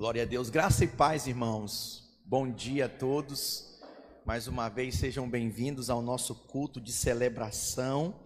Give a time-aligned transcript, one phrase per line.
[0.00, 2.18] Glória a Deus, graça e paz, irmãos.
[2.24, 3.78] Bom dia a todos.
[4.24, 8.18] Mais uma vez sejam bem-vindos ao nosso culto de celebração.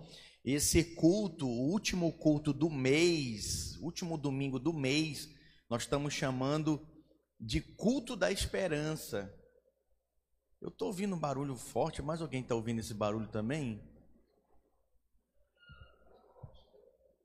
[0.44, 5.28] Esse culto, o último culto do mês, último domingo do mês,
[5.68, 6.80] nós estamos chamando
[7.40, 9.34] de culto da esperança.
[10.60, 13.82] Eu estou ouvindo um barulho forte, mas alguém está ouvindo esse barulho também?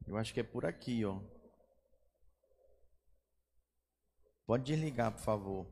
[0.07, 1.21] Eu acho que é por aqui, ó.
[4.50, 5.68] Pode desligar, por favor.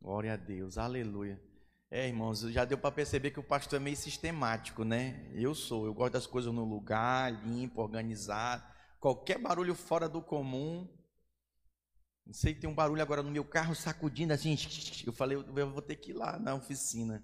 [0.00, 1.42] Glória a Deus, aleluia.
[1.90, 5.28] É, irmãos, já deu para perceber que o pastor é meio sistemático, né?
[5.34, 8.62] Eu sou, eu gosto das coisas no lugar, limpo, organizado.
[9.00, 10.86] Qualquer barulho fora do comum.
[12.24, 14.54] Não sei, tem um barulho agora no meu carro sacudindo assim.
[15.04, 17.20] Eu falei, eu vou ter que ir lá na oficina.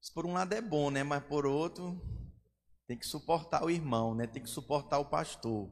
[0.00, 1.02] Isso por um lado é bom, né?
[1.02, 2.00] Mas por outro,
[2.86, 4.28] tem que suportar o irmão, né?
[4.28, 5.68] Tem que suportar o pastor.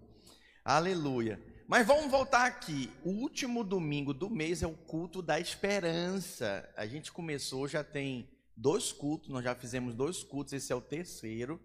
[0.65, 1.54] Aleluia.
[1.67, 2.91] Mas vamos voltar aqui.
[3.03, 6.69] O último domingo do mês é o culto da esperança.
[6.77, 10.81] A gente começou, já tem dois cultos, nós já fizemos dois cultos, esse é o
[10.81, 11.59] terceiro.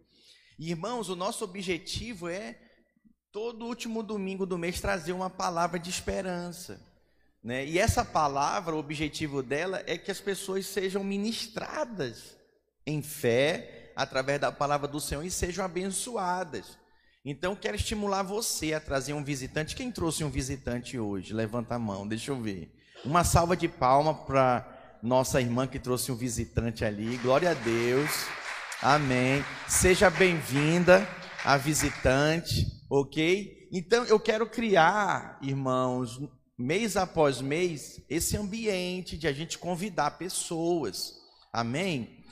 [0.58, 2.58] irmãos, o nosso objetivo é,
[3.30, 6.82] todo último domingo do mês, trazer uma palavra de esperança.
[7.44, 7.66] Né?
[7.66, 12.38] E essa palavra, o objetivo dela é que as pessoas sejam ministradas
[12.86, 16.78] em fé, através da palavra do Senhor, e sejam abençoadas.
[17.26, 19.76] Então, quero estimular você a trazer um visitante.
[19.76, 21.34] Quem trouxe um visitante hoje?
[21.34, 22.74] Levanta a mão, deixa eu ver.
[23.04, 27.18] Uma salva de palma para nossa irmã que trouxe um visitante ali.
[27.18, 28.10] Glória a Deus.
[28.82, 29.44] Amém.
[29.68, 31.06] Seja bem-vinda
[31.44, 33.68] a visitante, ok?
[33.70, 36.22] Então, eu quero criar, irmãos,
[36.58, 41.16] mês após mês, esse ambiente de a gente convidar pessoas.
[41.52, 42.24] Amém?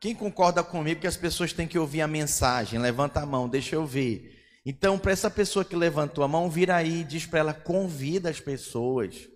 [0.00, 2.78] Quem concorda comigo que as pessoas têm que ouvir a mensagem?
[2.78, 4.35] Levanta a mão, deixa eu ver.
[4.68, 8.28] Então, para essa pessoa que levantou a mão, vira aí e diz para ela: convida
[8.28, 9.28] as pessoas.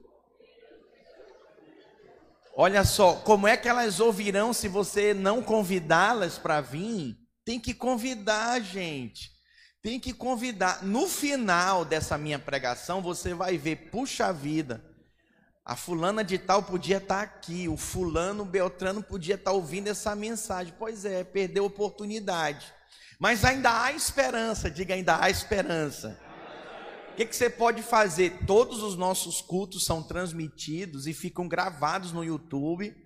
[2.56, 7.16] Olha só, como é que elas ouvirão se você não convidá-las para vir?
[7.44, 9.30] Tem que convidar, gente.
[9.80, 10.82] Tem que convidar.
[10.82, 14.84] No final dessa minha pregação, você vai ver, puxa vida,
[15.64, 19.86] a fulana de tal podia estar tá aqui, o fulano Beltrano podia estar tá ouvindo
[19.86, 20.74] essa mensagem.
[20.76, 22.79] Pois é, perdeu oportunidade.
[23.20, 26.18] Mas ainda há esperança, diga ainda há esperança.
[27.12, 28.46] O que, que, você pode fazer?
[28.46, 32.96] Todos os nossos cultos são transmitidos e ficam gravados no YouTube.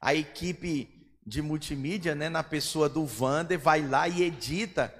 [0.00, 4.94] A equipe de multimídia, né, na pessoa do Vander, vai lá e edita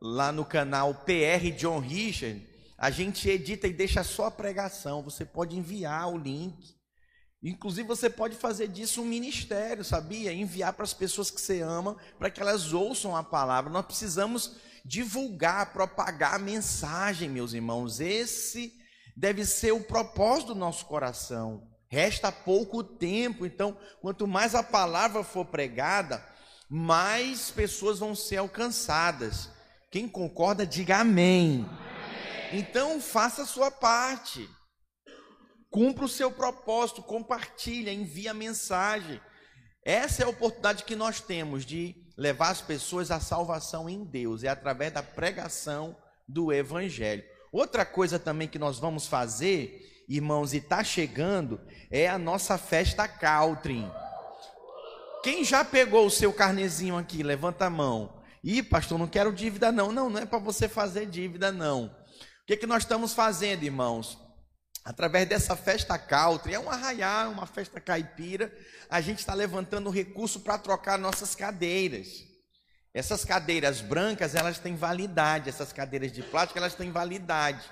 [0.00, 2.48] lá no canal PR John Richard.
[2.78, 5.02] A gente edita e deixa só a pregação.
[5.02, 6.74] Você pode enviar o link.
[7.42, 10.32] Inclusive, você pode fazer disso um ministério, sabia?
[10.32, 13.70] Enviar para as pessoas que você ama, para que elas ouçam a palavra.
[13.70, 17.98] Nós precisamos divulgar, propagar a mensagem, meus irmãos.
[17.98, 18.72] Esse
[19.16, 21.68] deve ser o propósito do nosso coração.
[21.88, 26.24] Resta pouco tempo, então, quanto mais a palavra for pregada,
[26.68, 29.50] mais pessoas vão ser alcançadas.
[29.90, 31.68] Quem concorda, diga amém.
[31.68, 32.60] amém.
[32.60, 34.48] Então, faça a sua parte.
[35.72, 39.18] Cumpra o seu propósito, compartilha, envia mensagem.
[39.82, 44.44] Essa é a oportunidade que nós temos de levar as pessoas à salvação em Deus,
[44.44, 45.96] é através da pregação
[46.28, 47.24] do Evangelho.
[47.50, 51.58] Outra coisa também que nós vamos fazer, irmãos, e está chegando,
[51.90, 53.90] é a nossa festa Caltrim.
[55.22, 57.22] Quem já pegou o seu carnezinho aqui?
[57.22, 58.22] Levanta a mão.
[58.44, 59.90] Ih, pastor, não quero dívida, não.
[59.90, 61.86] Não, não é para você fazer dívida, não.
[61.86, 64.18] O que, que nós estamos fazendo, irmãos?
[64.84, 68.52] Através dessa festa country, é um arraiar, uma festa caipira,
[68.90, 72.24] a gente está levantando recurso para trocar nossas cadeiras.
[72.94, 77.64] Essas cadeiras brancas, elas têm validade, essas cadeiras de plástico, elas têm validade.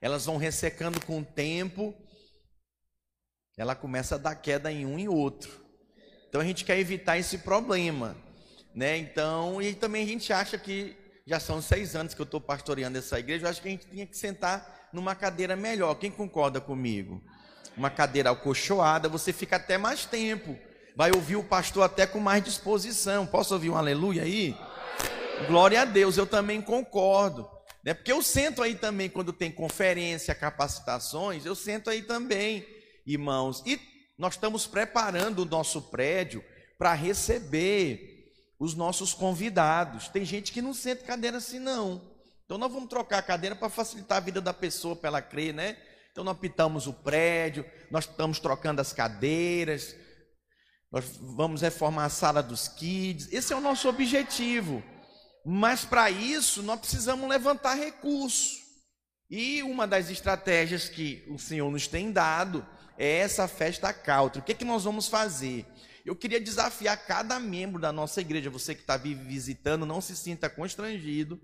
[0.00, 1.94] Elas vão ressecando com o tempo,
[3.56, 5.62] ela começa a dar queda em um e outro.
[6.28, 8.16] Então a gente quer evitar esse problema,
[8.74, 8.96] né?
[8.96, 10.96] Então, e também a gente acha que
[11.26, 13.86] já são seis anos que eu estou pastoreando essa igreja, eu acho que a gente
[13.86, 15.94] tinha que sentar numa cadeira melhor.
[15.94, 17.22] Quem concorda comigo?
[17.76, 20.58] Uma cadeira alcochoada, você fica até mais tempo.
[20.94, 23.26] Vai ouvir o pastor até com mais disposição.
[23.26, 24.54] Posso ouvir um aleluia aí?
[25.46, 27.48] Glória a Deus, eu também concordo.
[27.82, 27.94] Né?
[27.94, 32.66] Porque eu sento aí também quando tem conferência, capacitações, eu sento aí também,
[33.06, 33.62] irmãos.
[33.66, 33.80] E
[34.18, 36.44] nós estamos preparando o nosso prédio
[36.78, 40.08] para receber os nossos convidados.
[40.08, 42.11] Tem gente que não senta cadeira assim, não.
[42.52, 45.54] Então nós vamos trocar a cadeira para facilitar a vida da pessoa para ela crer,
[45.54, 45.74] né?
[46.10, 49.96] Então nós pitamos o prédio, nós estamos trocando as cadeiras,
[50.90, 53.32] nós vamos reformar a sala dos kids.
[53.32, 54.82] Esse é o nosso objetivo.
[55.46, 58.58] Mas para isso nós precisamos levantar recursos.
[59.30, 62.66] E uma das estratégias que o Senhor nos tem dado
[62.98, 64.40] é essa festa country.
[64.40, 65.64] O que, é que nós vamos fazer?
[66.04, 70.50] Eu queria desafiar cada membro da nossa igreja, você que está visitando, não se sinta
[70.50, 71.40] constrangido,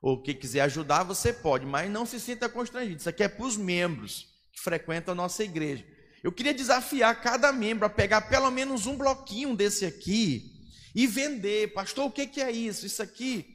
[0.00, 3.00] ou que quiser ajudar, você pode, mas não se sinta constrangido.
[3.00, 5.84] Isso aqui é para os membros que frequentam a nossa igreja.
[6.22, 10.52] Eu queria desafiar cada membro a pegar pelo menos um bloquinho desse aqui
[10.94, 11.72] e vender.
[11.72, 12.86] Pastor, o que, é isso?
[12.86, 13.54] Isso aqui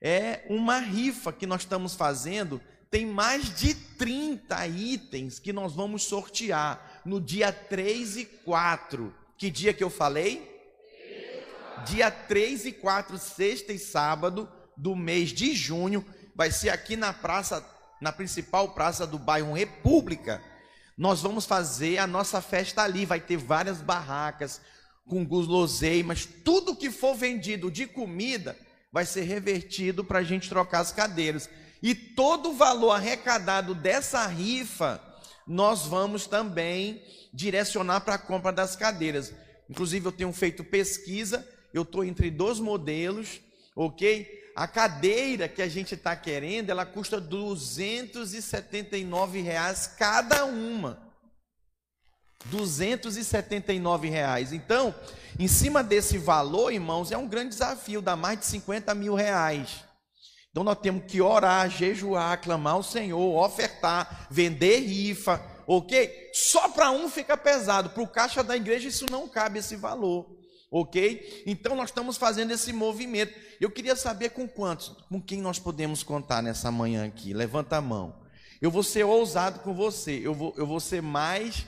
[0.00, 2.60] é uma rifa que nós estamos fazendo.
[2.90, 9.50] Tem mais de 30 itens que nós vamos sortear no dia 3 e 4 que
[9.50, 10.48] dia que eu falei?
[11.84, 16.04] Dia 3 e 4, sexta e sábado do mês de junho,
[16.34, 17.64] vai ser aqui na praça,
[18.00, 20.42] na principal praça do bairro República.
[20.96, 24.60] Nós vamos fazer a nossa festa ali, vai ter várias barracas
[25.06, 28.56] com guloseimas, tudo que for vendido de comida
[28.92, 31.48] vai ser revertido para a gente trocar as cadeiras.
[31.82, 35.02] E todo o valor arrecadado dessa rifa,
[35.46, 37.02] nós vamos também
[37.32, 39.32] direcionar para a compra das cadeiras.
[39.68, 43.40] Inclusive, eu tenho feito pesquisa, eu estou entre dois modelos,
[43.74, 44.41] ok?
[44.54, 51.10] A cadeira que a gente está querendo, ela custa 279 reais cada uma.
[52.46, 54.52] 279 reais.
[54.52, 54.94] Então,
[55.38, 59.84] em cima desse valor, irmãos, é um grande desafio, dá mais de 50 mil reais.
[60.52, 66.30] Então nós temos que orar, jejuar, clamar ao Senhor, ofertar, vender rifa, ok?
[66.34, 70.26] Só para um fica pesado, para o caixa da igreja isso não cabe esse valor,
[70.72, 71.44] ok?
[71.46, 73.32] Então nós estamos fazendo esse movimento.
[73.60, 77.32] Eu queria saber com quantos, com quem nós podemos contar nessa manhã aqui.
[77.32, 78.20] Levanta a mão.
[78.60, 81.66] Eu vou ser ousado com você, eu vou, eu vou ser mais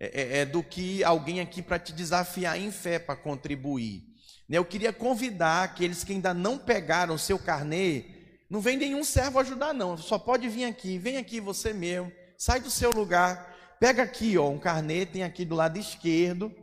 [0.00, 4.04] é, é, é do que alguém aqui para te desafiar em fé para contribuir.
[4.48, 8.04] Eu queria convidar aqueles que ainda não pegaram o seu carnê,
[8.48, 12.60] não vem nenhum servo ajudar, não, só pode vir aqui, vem aqui você mesmo sai
[12.60, 16.54] do seu lugar, pega aqui, ó, um carnê, tem aqui do lado esquerdo,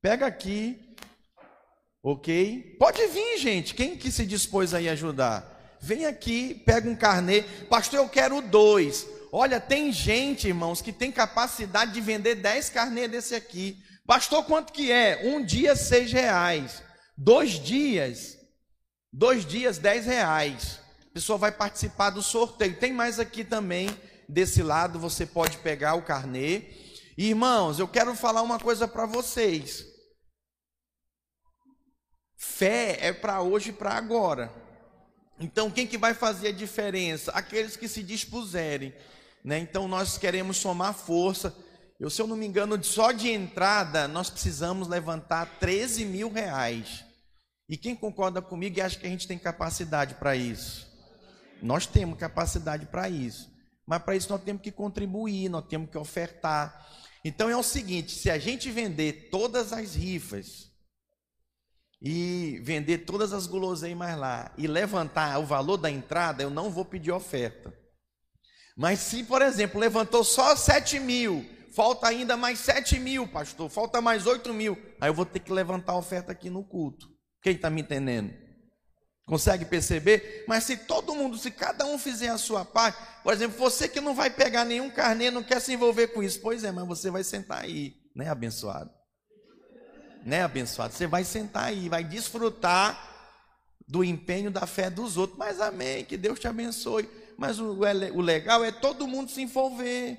[0.00, 0.85] pega aqui,
[2.06, 2.76] ok?
[2.78, 5.76] Pode vir, gente, quem que se dispôs aí a ajudar?
[5.80, 9.04] Vem aqui, pega um carnê, pastor, eu quero dois.
[9.32, 13.82] Olha, tem gente, irmãos, que tem capacidade de vender dez carnês desse aqui.
[14.06, 15.22] Pastor, quanto que é?
[15.24, 16.80] Um dia, seis reais.
[17.18, 18.38] Dois dias,
[19.12, 20.78] dois dias, dez reais.
[21.10, 22.78] A pessoa vai participar do sorteio.
[22.78, 23.90] Tem mais aqui também
[24.28, 26.62] desse lado você pode pegar o carnê.
[27.18, 29.95] Irmãos, eu quero falar uma coisa para vocês.
[32.36, 34.52] Fé é para hoje e para agora.
[35.38, 37.30] Então, quem que vai fazer a diferença?
[37.32, 38.94] Aqueles que se dispuserem.
[39.44, 39.58] Né?
[39.58, 41.54] Então, nós queremos somar força.
[41.98, 47.04] Eu, se eu não me engano, só de entrada, nós precisamos levantar 13 mil reais.
[47.68, 50.86] E quem concorda comigo e acha que a gente tem capacidade para isso?
[51.62, 53.50] Nós temos capacidade para isso.
[53.86, 56.86] Mas para isso nós temos que contribuir, nós temos que ofertar.
[57.24, 60.70] Então é o seguinte: se a gente vender todas as rifas
[62.00, 66.84] e vender todas as guloseimas lá e levantar o valor da entrada, eu não vou
[66.84, 67.72] pedir oferta.
[68.76, 71.44] Mas se, por exemplo, levantou só 7 mil,
[71.74, 75.52] falta ainda mais 7 mil, pastor, falta mais 8 mil, aí eu vou ter que
[75.52, 77.06] levantar a oferta aqui no culto.
[77.42, 78.34] Quem está me entendendo?
[79.26, 80.44] Consegue perceber?
[80.46, 84.00] Mas se todo mundo, se cada um fizer a sua parte, por exemplo, você que
[84.00, 87.10] não vai pegar nenhum carnê, não quer se envolver com isso, pois é, mas você
[87.10, 88.95] vai sentar aí, né, abençoado?
[90.26, 90.92] Né, abençoado?
[90.92, 93.00] Você vai sentar aí, vai desfrutar
[93.86, 95.38] do empenho da fé dos outros.
[95.38, 97.08] Mas amém, que Deus te abençoe.
[97.38, 97.78] Mas o,
[98.14, 100.18] o legal é todo mundo se envolver,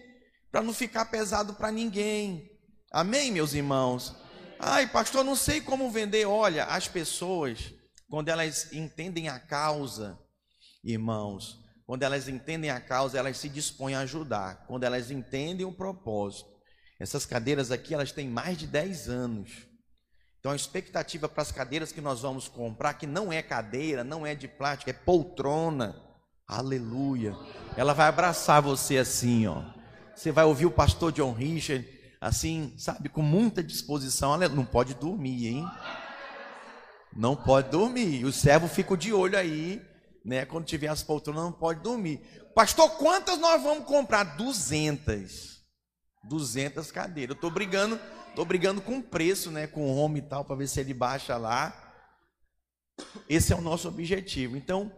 [0.50, 2.50] para não ficar pesado para ninguém.
[2.90, 4.16] Amém, meus irmãos?
[4.58, 6.26] Ai, pastor, não sei como vender.
[6.26, 7.74] Olha, as pessoas
[8.10, 10.18] quando elas entendem a causa,
[10.84, 14.66] irmãos, quando elas entendem a causa, elas se dispõem a ajudar.
[14.68, 16.50] Quando elas entendem o propósito.
[17.00, 19.67] Essas cadeiras aqui, elas têm mais de 10 anos.
[20.40, 24.26] Então a expectativa para as cadeiras que nós vamos comprar, que não é cadeira, não
[24.26, 26.02] é de plástico, é poltrona.
[26.48, 27.36] Aleluia.
[27.76, 29.64] Ela vai abraçar você assim, ó.
[30.16, 31.88] Você vai ouvir o pastor John Richard
[32.20, 34.38] assim, sabe, com muita disposição.
[34.38, 35.68] Não pode dormir, hein?
[37.16, 38.26] Não pode dormir.
[38.26, 39.82] O servo fica de olho aí,
[40.24, 40.46] né?
[40.46, 42.22] Quando tiver as poltronas, não pode dormir.
[42.56, 44.24] Pastor, quantas nós vamos comprar?
[44.38, 45.58] 200.
[46.24, 47.36] 200 cadeiras.
[47.36, 48.00] Eu estou brigando,
[48.38, 49.66] tô brigando com preço, né?
[49.66, 51.74] Com o home e tal, para ver se ele baixa lá.
[53.28, 54.56] Esse é o nosso objetivo.
[54.56, 54.92] Então,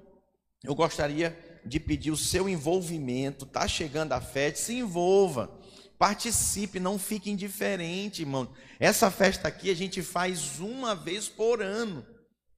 [0.62, 3.46] eu gostaria de pedir o seu envolvimento.
[3.46, 5.58] Tá chegando a festa, se envolva.
[5.98, 8.54] Participe, não fique indiferente, irmão.
[8.78, 12.06] Essa festa aqui a gente faz uma vez por ano,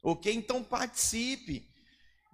[0.02, 0.34] ok?
[0.34, 1.70] Então participe.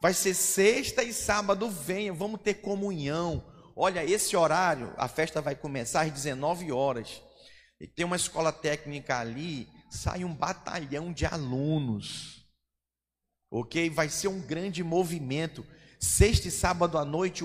[0.01, 3.43] Vai ser sexta e sábado, venha, vamos ter comunhão.
[3.75, 7.26] Olha, esse horário, a festa vai começar às 19 horas.
[7.79, 12.45] E tem uma escola técnica ali, sai um batalhão de alunos.
[13.51, 13.89] Ok?
[13.89, 15.65] Vai ser um grande movimento.
[15.99, 17.43] Sexta e sábado à noite,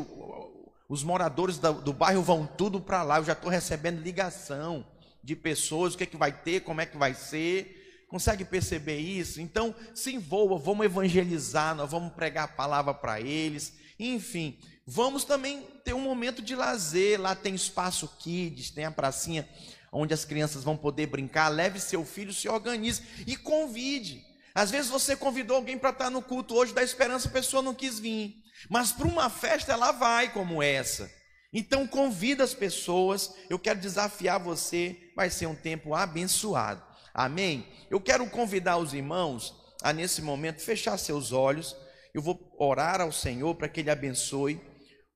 [0.88, 3.18] os moradores do bairro vão tudo para lá.
[3.18, 4.86] Eu já estou recebendo ligação
[5.22, 8.06] de pessoas, o que, é que vai ter, como é que vai ser.
[8.08, 9.40] Consegue perceber isso?
[9.40, 13.74] Então, se envolva, vamos evangelizar, nós vamos pregar a palavra para eles.
[13.98, 17.20] Enfim, vamos também ter um momento de lazer.
[17.20, 19.48] Lá tem espaço kids, tem a pracinha
[19.92, 21.48] onde as crianças vão poder brincar.
[21.48, 24.24] Leve seu filho, se organize e convide.
[24.54, 27.74] Às vezes você convidou alguém para estar no culto hoje da esperança, a pessoa não
[27.74, 28.36] quis vir.
[28.68, 31.10] Mas para uma festa ela vai como essa.
[31.52, 33.34] Então convida as pessoas.
[33.50, 35.12] Eu quero desafiar você.
[35.14, 36.82] Vai ser um tempo abençoado.
[37.12, 37.66] Amém?
[37.90, 41.76] Eu quero convidar os irmãos a nesse momento fechar seus olhos.
[42.14, 44.60] Eu vou orar ao Senhor para que Ele abençoe,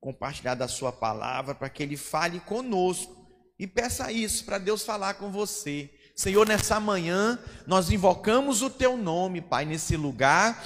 [0.01, 3.16] compartilhar da Sua palavra, para que Ele fale conosco.
[3.59, 5.91] E peça isso para Deus falar com você.
[6.15, 10.65] Senhor, nessa manhã nós invocamos o Teu nome, Pai, nesse lugar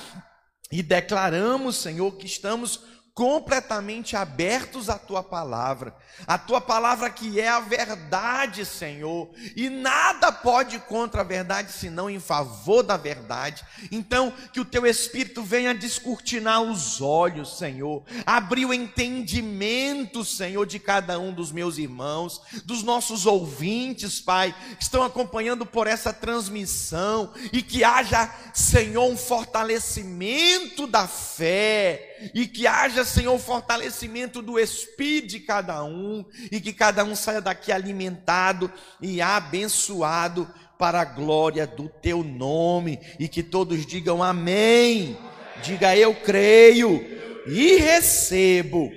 [0.71, 2.81] e declaramos, Senhor, que estamos
[3.15, 5.95] completamente abertos à tua palavra,
[6.27, 12.09] a tua palavra que é a verdade, Senhor, e nada pode contra a verdade senão
[12.09, 13.65] em favor da verdade.
[13.91, 20.79] Então, que o teu espírito venha descortinar os olhos, Senhor, abrir o entendimento, Senhor, de
[20.79, 27.33] cada um dos meus irmãos, dos nossos ouvintes, Pai, que estão acompanhando por essa transmissão
[27.53, 35.29] e que haja, Senhor, um fortalecimento da fé e que haja, Senhor, fortalecimento do espírito
[35.29, 40.49] de cada um, e que cada um saia daqui alimentado e abençoado
[40.79, 45.17] para a glória do teu nome, e que todos digam amém.
[45.63, 47.05] Diga eu creio
[47.47, 48.91] e recebo.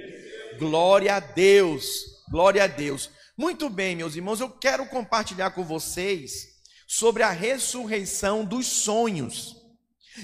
[0.58, 3.10] Glória a Deus, glória a Deus.
[3.36, 6.54] Muito bem, meus irmãos, eu quero compartilhar com vocês
[6.88, 9.63] sobre a ressurreição dos sonhos.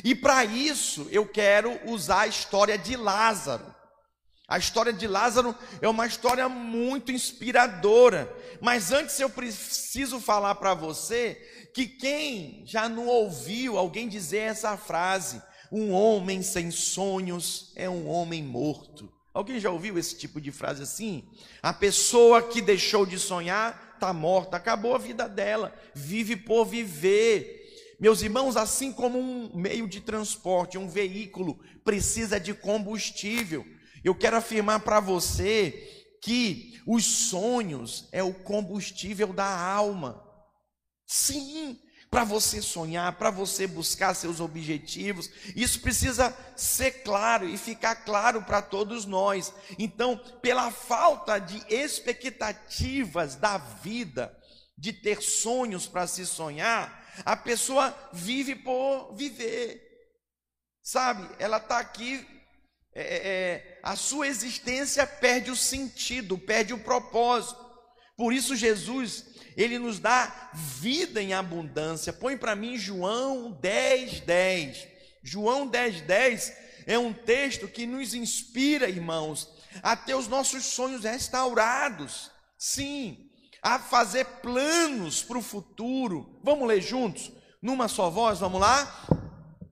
[0.03, 3.75] E para isso eu quero usar a história de Lázaro.
[4.47, 8.35] A história de Lázaro é uma história muito inspiradora.
[8.59, 11.35] Mas antes eu preciso falar para você
[11.73, 15.41] que quem já não ouviu alguém dizer essa frase:
[15.71, 19.11] um homem sem sonhos é um homem morto.
[19.31, 21.29] Alguém já ouviu esse tipo de frase assim?
[21.61, 27.58] A pessoa que deixou de sonhar está morta, acabou a vida dela, vive por viver.
[27.99, 33.65] Meus irmãos, assim como um meio de transporte, um veículo precisa de combustível,
[34.03, 40.23] eu quero afirmar para você que os sonhos é o combustível da alma.
[41.05, 41.77] Sim,
[42.09, 48.41] para você sonhar, para você buscar seus objetivos, isso precisa ser claro e ficar claro
[48.43, 49.53] para todos nós.
[49.77, 54.35] Então, pela falta de expectativas da vida,
[54.77, 59.81] de ter sonhos para se sonhar, a pessoa vive por viver,
[60.81, 61.27] sabe?
[61.39, 62.25] Ela está aqui,
[62.93, 67.67] é, é, é, a sua existência perde o sentido, perde o propósito.
[68.17, 72.11] Por isso, Jesus, ele nos dá vida em abundância.
[72.11, 74.87] Põe para mim João 10, 10.
[75.23, 76.53] João 10, 10
[76.85, 79.47] é um texto que nos inspira, irmãos,
[79.83, 82.31] a ter os nossos sonhos restaurados.
[82.57, 83.28] Sim,
[83.61, 86.39] a fazer planos para o futuro.
[86.43, 87.31] Vamos ler juntos?
[87.61, 89.05] Numa só voz, vamos lá?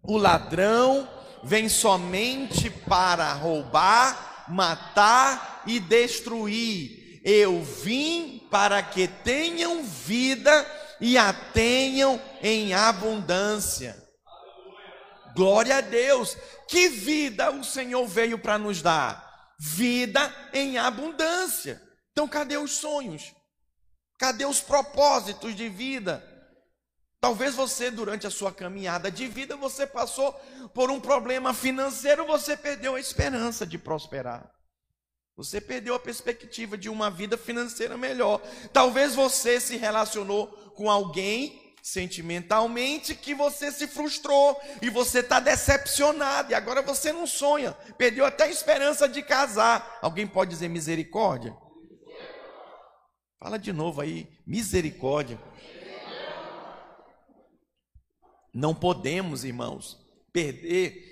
[0.04, 1.08] O ladrão
[1.44, 7.22] vem somente para roubar, matar e destruir.
[7.24, 10.66] Eu vim para que tenham vida
[11.00, 13.96] e a tenham em abundância.
[15.36, 16.36] Glória a Deus.
[16.68, 19.54] Que vida o Senhor veio para nos dar?
[19.60, 21.82] Vida em abundância.
[22.12, 23.34] Então, cadê os sonhos?
[24.18, 26.24] Cadê os propósitos de vida?
[27.20, 30.34] Talvez você, durante a sua caminhada de vida, você passou
[30.74, 34.52] por um problema financeiro, você perdeu a esperança de prosperar.
[35.36, 38.42] Você perdeu a perspectiva de uma vida financeira melhor.
[38.74, 46.52] Talvez você se relacionou com alguém sentimentalmente que você se frustrou e você está decepcionado
[46.52, 50.00] e agora você não sonha, perdeu até a esperança de casar.
[50.02, 51.56] Alguém pode dizer misericórdia?
[53.40, 55.40] Fala de novo aí, misericórdia.
[58.52, 59.96] Não podemos, irmãos,
[60.34, 61.06] perder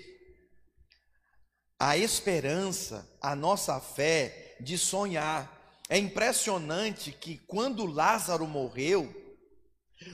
[1.78, 5.54] a esperança, a nossa fé de sonhar.
[5.88, 9.14] É impressionante que quando Lázaro morreu,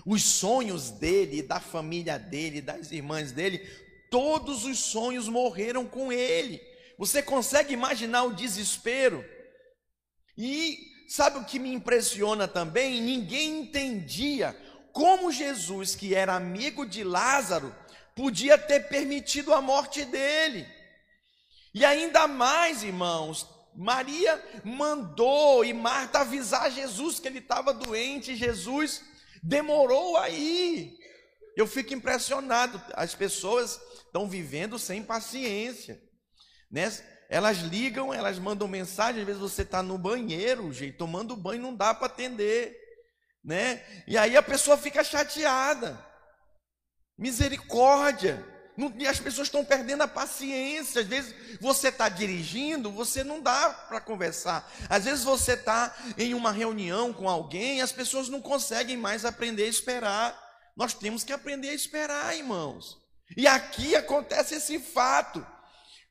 [0.04, 3.59] os sonhos dele, da família dele, das irmãs dele,
[4.11, 6.61] todos os sonhos morreram com ele.
[6.99, 9.25] Você consegue imaginar o desespero?
[10.37, 13.02] E sabe o que me impressiona também?
[13.02, 14.57] Ninguém entendia
[14.92, 17.75] como Jesus, que era amigo de Lázaro,
[18.16, 20.66] podia ter permitido a morte dele.
[21.75, 29.02] E ainda mais, irmãos, Maria mandou e Marta avisar Jesus que ele estava doente, Jesus
[29.42, 30.97] demorou aí.
[31.54, 36.02] Eu fico impressionado, as pessoas estão vivendo sem paciência,
[36.71, 36.90] né?
[37.32, 41.74] Elas ligam, elas mandam mensagem, às vezes você está no banheiro, gente, tomando banho, não
[41.74, 42.78] dá para atender,
[43.42, 43.82] né?
[44.06, 45.98] E aí a pessoa fica chateada.
[47.16, 48.46] Misericórdia.
[48.76, 51.00] Não, as pessoas estão perdendo a paciência.
[51.00, 54.70] Às vezes você está dirigindo, você não dá para conversar.
[54.90, 59.64] Às vezes você está em uma reunião com alguém, as pessoas não conseguem mais aprender
[59.64, 60.38] a esperar.
[60.76, 62.98] Nós temos que aprender a esperar, irmãos.
[63.38, 65.46] E aqui acontece esse fato.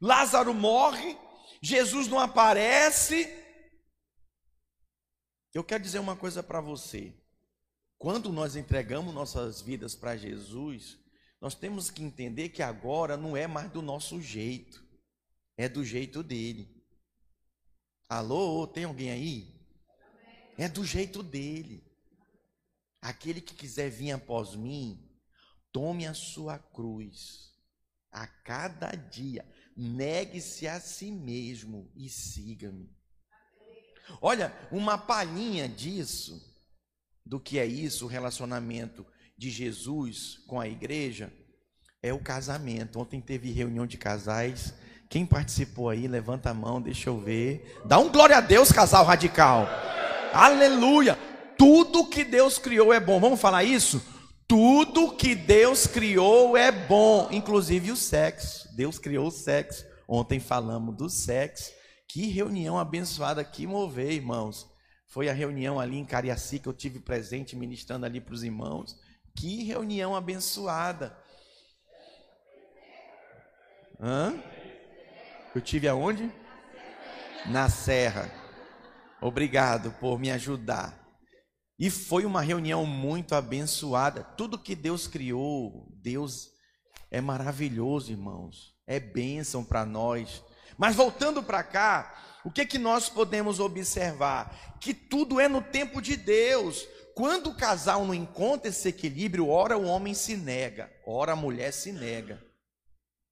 [0.01, 1.15] Lázaro morre,
[1.61, 3.29] Jesus não aparece.
[5.53, 7.13] Eu quero dizer uma coisa para você.
[7.99, 10.97] Quando nós entregamos nossas vidas para Jesus,
[11.39, 14.83] nós temos que entender que agora não é mais do nosso jeito,
[15.55, 16.83] é do jeito dele.
[18.09, 19.61] Alô, tem alguém aí?
[20.57, 21.85] É do jeito dele.
[22.99, 25.07] Aquele que quiser vir após mim,
[25.71, 27.51] tome a sua cruz
[28.11, 29.47] a cada dia.
[29.75, 32.89] Negue-se a si mesmo e siga-me.
[34.21, 36.41] Olha, uma palhinha disso,
[37.25, 39.05] do que é isso, o relacionamento
[39.37, 41.31] de Jesus com a igreja,
[42.03, 42.99] é o casamento.
[42.99, 44.73] Ontem teve reunião de casais.
[45.07, 47.79] Quem participou aí, levanta a mão, deixa eu ver.
[47.85, 49.67] Dá um glória a Deus, casal radical.
[50.33, 51.17] Aleluia!
[51.57, 53.19] Tudo que Deus criou é bom.
[53.19, 54.01] Vamos falar isso?
[54.51, 58.67] Tudo que Deus criou é bom, inclusive o sexo.
[58.75, 59.85] Deus criou o sexo.
[60.05, 61.71] Ontem falamos do sexo.
[62.05, 64.69] Que reunião abençoada que mover, irmãos.
[65.07, 68.99] Foi a reunião ali em Cariaci que eu tive presente ministrando ali para os irmãos.
[69.33, 71.17] Que reunião abençoada.
[74.01, 74.37] Hã?
[75.55, 76.29] Eu tive aonde?
[77.45, 78.29] Na Serra.
[79.21, 81.00] Obrigado por me ajudar.
[81.81, 84.23] E foi uma reunião muito abençoada.
[84.37, 86.51] Tudo que Deus criou, Deus
[87.09, 88.75] é maravilhoso, irmãos.
[88.85, 90.43] É bênção para nós.
[90.77, 94.77] Mas voltando para cá, o que que nós podemos observar?
[94.79, 96.87] Que tudo é no tempo de Deus.
[97.15, 101.73] Quando o casal não encontra esse equilíbrio, ora o homem se nega, ora a mulher
[101.73, 102.45] se nega.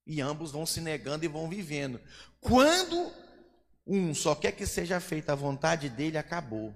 [0.04, 2.00] E ambos vão se negando e vão vivendo.
[2.40, 3.12] Quando
[3.86, 6.74] um só quer que seja feita a vontade dele, acabou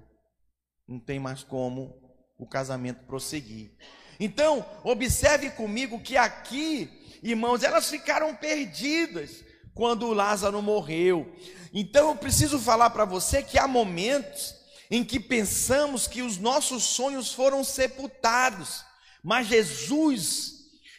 [0.86, 1.94] não tem mais como
[2.38, 3.70] o casamento prosseguir.
[4.18, 6.90] Então, observe comigo que aqui,
[7.22, 9.44] irmãos, elas ficaram perdidas
[9.74, 11.32] quando Lázaro morreu.
[11.72, 14.54] Então, eu preciso falar para você que há momentos
[14.90, 18.84] em que pensamos que os nossos sonhos foram sepultados,
[19.22, 20.54] mas Jesus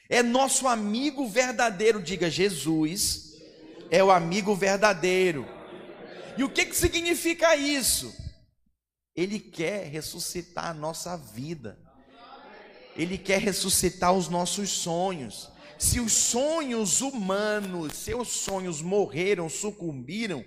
[0.09, 2.01] é nosso amigo verdadeiro.
[2.01, 3.35] Diga, Jesus
[3.89, 5.47] é o amigo verdadeiro.
[6.37, 8.24] E o que, que significa isso?
[9.15, 11.79] Ele quer ressuscitar a nossa vida.
[12.95, 15.49] Ele quer ressuscitar os nossos sonhos.
[15.77, 20.43] Se os sonhos humanos, seus sonhos morreram, sucumbiram,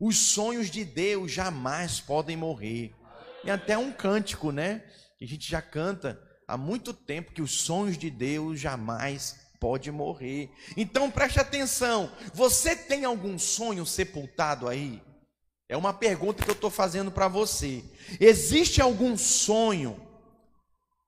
[0.00, 2.92] os sonhos de Deus jamais podem morrer.
[3.44, 4.84] E até um cântico, né?
[5.18, 9.92] Que a gente já canta há muito tempo que os sonhos de Deus jamais pode
[9.92, 10.50] morrer.
[10.76, 12.12] Então preste atenção.
[12.34, 15.00] Você tem algum sonho sepultado aí?
[15.72, 17.82] É uma pergunta que eu estou fazendo para você.
[18.20, 19.98] Existe algum sonho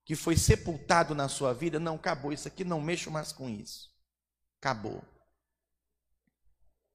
[0.07, 1.79] que foi sepultado na sua vida?
[1.79, 3.91] Não, acabou isso aqui, não mexo mais com isso.
[4.59, 5.05] Acabou.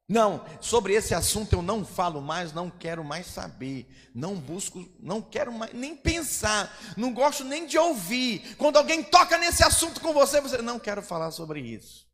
[0.08, 5.22] Não, sobre esse assunto eu não falo mais, não quero mais saber, não busco, não
[5.22, 8.56] quero mais nem pensar, não gosto nem de ouvir.
[8.56, 12.08] Quando alguém toca nesse assunto com você, você não quero falar sobre isso.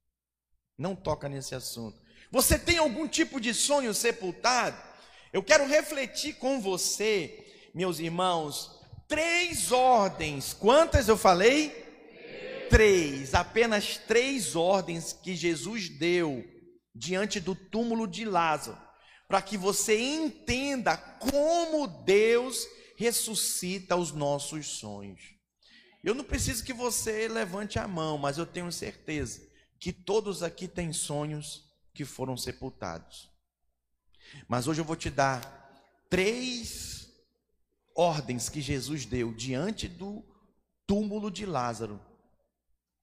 [0.77, 1.97] Não toca nesse assunto.
[2.29, 4.94] Você tem algum tipo de sonho sepultado?
[5.35, 8.71] Eu quero refletir com você, meus irmãos,
[9.05, 10.53] três ordens.
[10.53, 11.71] Quantas eu falei?
[11.71, 12.69] Três.
[12.69, 13.33] três.
[13.33, 16.41] Apenas três ordens que Jesus deu
[16.95, 18.81] diante do túmulo de Lázaro,
[19.27, 25.35] para que você entenda como Deus ressuscita os nossos sonhos.
[26.01, 29.45] Eu não preciso que você levante a mão, mas eu tenho certeza
[29.81, 33.34] que todos aqui têm sonhos que foram sepultados.
[34.47, 35.41] Mas hoje eu vou te dar
[36.09, 37.09] três
[37.95, 40.23] ordens que Jesus deu diante do
[40.85, 41.99] túmulo de Lázaro.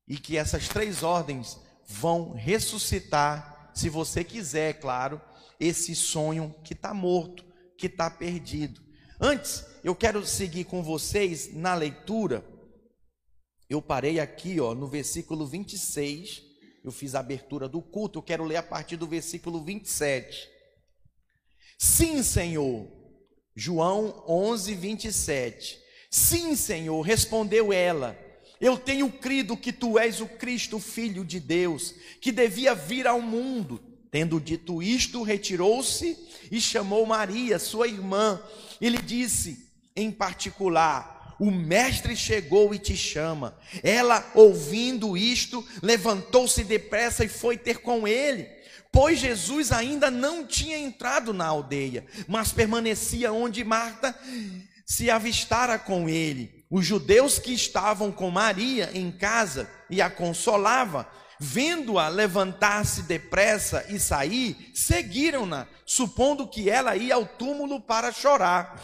[0.06, 5.20] E que essas três ordens vão ressuscitar, se você quiser, é claro,
[5.58, 7.44] esse sonho que está morto,
[7.78, 8.80] que está perdido.
[9.20, 12.44] Antes, eu quero seguir com vocês na leitura.
[13.68, 16.42] Eu parei aqui, ó, no versículo 26.
[16.84, 20.51] Eu fiz a abertura do culto, eu quero ler a partir do versículo 27.
[21.82, 22.86] Sim, Senhor.
[23.56, 25.80] João 11, 27.
[26.08, 28.16] Sim, Senhor, respondeu ela.
[28.60, 33.20] Eu tenho crido que tu és o Cristo, filho de Deus, que devia vir ao
[33.20, 33.82] mundo.
[34.12, 36.16] Tendo dito isto, retirou-se
[36.52, 38.40] e chamou Maria, sua irmã,
[38.80, 43.58] e lhe disse em particular: O mestre chegou e te chama.
[43.82, 48.61] Ela, ouvindo isto, levantou-se depressa e foi ter com ele.
[48.92, 54.14] Pois Jesus ainda não tinha entrado na aldeia, mas permanecia onde Marta
[54.86, 56.66] se avistara com ele.
[56.70, 61.08] Os judeus que estavam com Maria em casa e a consolava,
[61.40, 68.78] vendo-a levantar-se depressa e sair, seguiram-na, supondo que ela ia ao túmulo para chorar.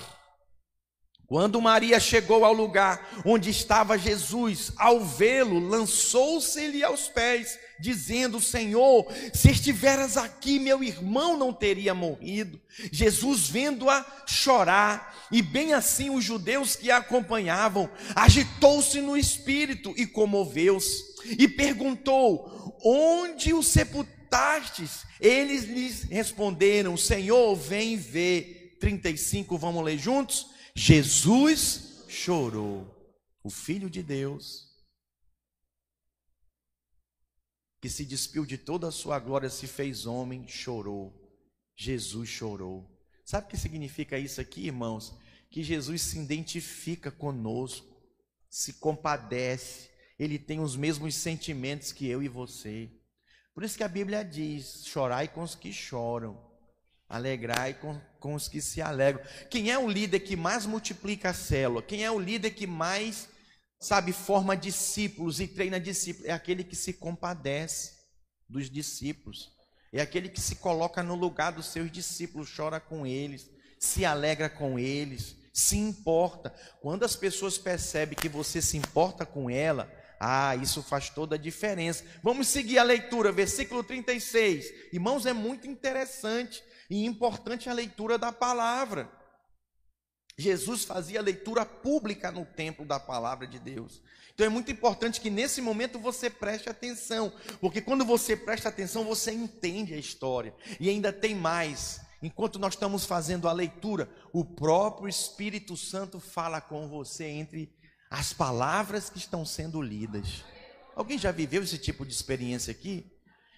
[1.27, 9.07] Quando Maria chegou ao lugar onde estava Jesus, ao vê-lo, lançou-se-lhe aos pés, dizendo: Senhor,
[9.33, 12.61] se estiveras aqui, meu irmão não teria morrido.
[12.93, 20.07] Jesus, vendo-a chorar, e bem assim os judeus que a acompanhavam, agitou-se no espírito e
[20.07, 21.05] comoveu-se,
[21.38, 25.05] e perguntou: Onde o sepultastes?
[25.21, 28.77] Eles lhes responderam: Senhor, vem ver.
[28.79, 30.47] 35, vamos ler juntos?
[30.75, 32.95] Jesus chorou.
[33.43, 34.67] O Filho de Deus,
[37.81, 41.12] que se despiu de toda a sua glória, se fez homem, chorou.
[41.77, 42.88] Jesus chorou.
[43.25, 45.14] Sabe o que significa isso aqui, irmãos?
[45.51, 47.97] Que Jesus se identifica conosco,
[48.51, 49.88] se compadece,
[50.19, 52.91] ele tem os mesmos sentimentos que eu e você.
[53.55, 56.49] Por isso que a Bíblia diz: chorai com os que choram
[57.09, 59.25] Alegrai com, com os que se alegram.
[59.49, 61.83] Quem é o líder que mais multiplica a célula?
[61.83, 63.31] Quem é o líder que mais,
[63.79, 66.29] sabe, forma discípulos e treina discípulos?
[66.29, 67.93] É aquele que se compadece
[68.49, 69.51] dos discípulos.
[69.93, 74.51] É aquele que se coloca no lugar dos seus discípulos, chora com eles, se alegra
[74.51, 76.55] com eles, se importa.
[76.81, 81.38] Quando as pessoas percebem que você se importa com ela, ah, isso faz toda a
[81.38, 82.05] diferença.
[82.23, 84.93] Vamos seguir a leitura, versículo 36.
[84.93, 89.11] Irmãos, é muito interessante e importante a leitura da palavra.
[90.38, 94.01] Jesus fazia leitura pública no templo da palavra de Deus.
[94.33, 99.05] Então é muito importante que nesse momento você preste atenção, porque quando você presta atenção,
[99.05, 100.55] você entende a história.
[100.79, 102.01] E ainda tem mais.
[102.22, 107.74] Enquanto nós estamos fazendo a leitura, o próprio Espírito Santo fala com você entre
[108.09, 110.44] as palavras que estão sendo lidas.
[110.94, 113.11] Alguém já viveu esse tipo de experiência aqui?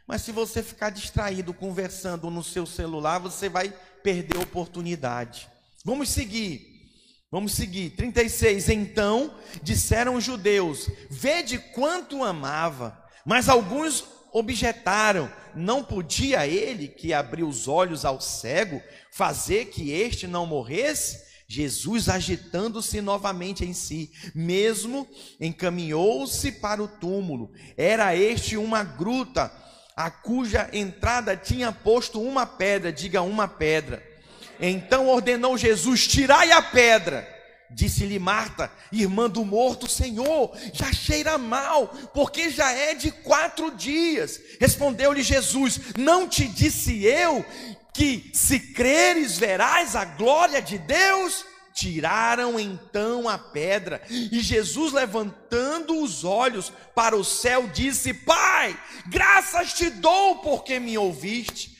[0.07, 3.69] Mas se você ficar distraído conversando no seu celular, você vai
[4.03, 5.49] perder a oportunidade.
[5.85, 6.70] Vamos seguir.
[7.31, 7.91] Vamos seguir.
[7.91, 8.69] 36.
[8.71, 12.99] Então disseram os judeus: Vede quanto amava.
[13.25, 20.27] Mas alguns objetaram: Não podia ele, que abriu os olhos ao cego, fazer que este
[20.27, 21.31] não morresse?
[21.47, 25.07] Jesus, agitando-se novamente em si, mesmo
[25.41, 27.53] encaminhou-se para o túmulo.
[27.77, 29.53] Era este uma gruta
[29.97, 34.10] a cuja entrada tinha posto uma pedra, diga uma pedra.
[34.61, 37.41] Então ordenou Jesus: tirai a pedra.
[37.73, 44.41] Disse-lhe Marta, irmã do morto, Senhor, já cheira mal, porque já é de quatro dias.
[44.59, 47.45] Respondeu-lhe Jesus: Não te disse eu
[47.95, 51.45] que, se creres, verás a glória de Deus?
[51.73, 59.73] Tiraram então a pedra, e Jesus, levantando os olhos para o céu, disse: Pai, graças
[59.75, 61.80] te dou porque me ouviste.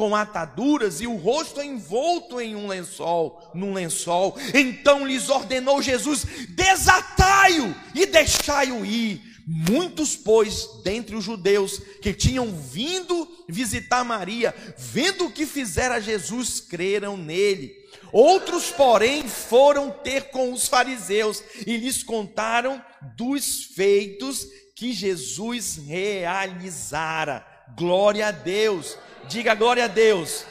[0.00, 4.34] com ataduras e o rosto envolto em um lençol, num lençol.
[4.54, 9.20] Então lhes ordenou Jesus: desatai-o e deixai-o ir.
[9.46, 16.60] Muitos, pois, dentre os judeus que tinham vindo visitar Maria, vendo o que fizera Jesus,
[16.60, 17.76] creram nele.
[18.10, 22.82] Outros, porém, foram ter com os fariseus e lhes contaram
[23.18, 27.46] dos feitos que Jesus realizara.
[27.76, 28.96] Glória a Deus.
[29.28, 30.44] Diga glória a Deus.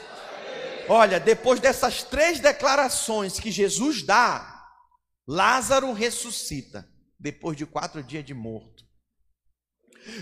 [0.88, 4.66] Olha, depois dessas três declarações que Jesus dá,
[5.26, 8.84] Lázaro ressuscita depois de quatro dias de morto.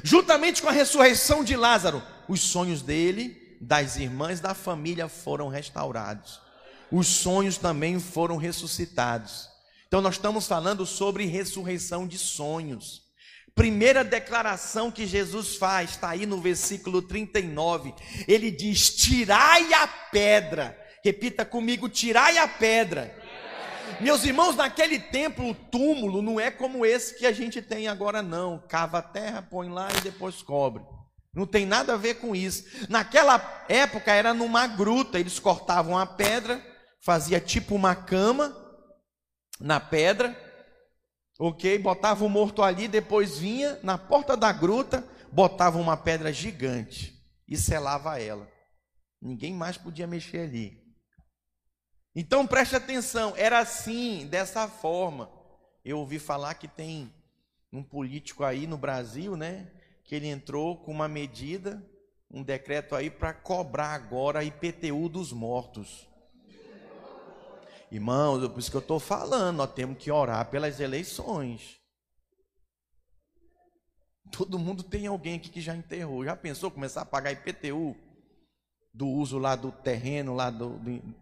[0.02, 6.40] Juntamente com a ressurreição de Lázaro, os sonhos dele, das irmãs da família foram restaurados.
[6.90, 9.48] Os sonhos também foram ressuscitados.
[9.86, 13.07] Então nós estamos falando sobre ressurreição de sonhos.
[13.58, 17.92] Primeira declaração que Jesus faz, está aí no versículo 39.
[18.28, 20.78] Ele diz: Tirai a pedra.
[21.04, 23.12] Repita comigo: Tirai a pedra.
[24.00, 28.22] Meus irmãos, naquele tempo o túmulo não é como esse que a gente tem agora,
[28.22, 28.62] não.
[28.68, 30.84] Cava a terra, põe lá e depois cobre.
[31.34, 32.64] Não tem nada a ver com isso.
[32.88, 36.64] Naquela época era numa gruta, eles cortavam a pedra,
[37.00, 38.56] fazia tipo uma cama
[39.58, 40.47] na pedra
[41.38, 41.78] Ok?
[41.78, 47.14] Botava o morto ali, depois vinha na porta da gruta, botava uma pedra gigante
[47.46, 48.50] e selava ela.
[49.22, 50.82] Ninguém mais podia mexer ali.
[52.14, 55.30] Então preste atenção, era assim, dessa forma.
[55.84, 57.14] Eu ouvi falar que tem
[57.72, 59.70] um político aí no Brasil, né?
[60.04, 61.80] Que ele entrou com uma medida,
[62.30, 66.07] um decreto aí para cobrar agora a IPTU dos mortos.
[67.90, 71.78] Irmãos, é por isso que eu estou falando, nós temos que orar pelas eleições.
[74.30, 76.24] Todo mundo tem alguém aqui que já enterrou.
[76.24, 77.96] Já pensou começar a pagar IPTU
[78.92, 80.78] do uso lá do terreno, lá do.
[80.78, 81.14] do...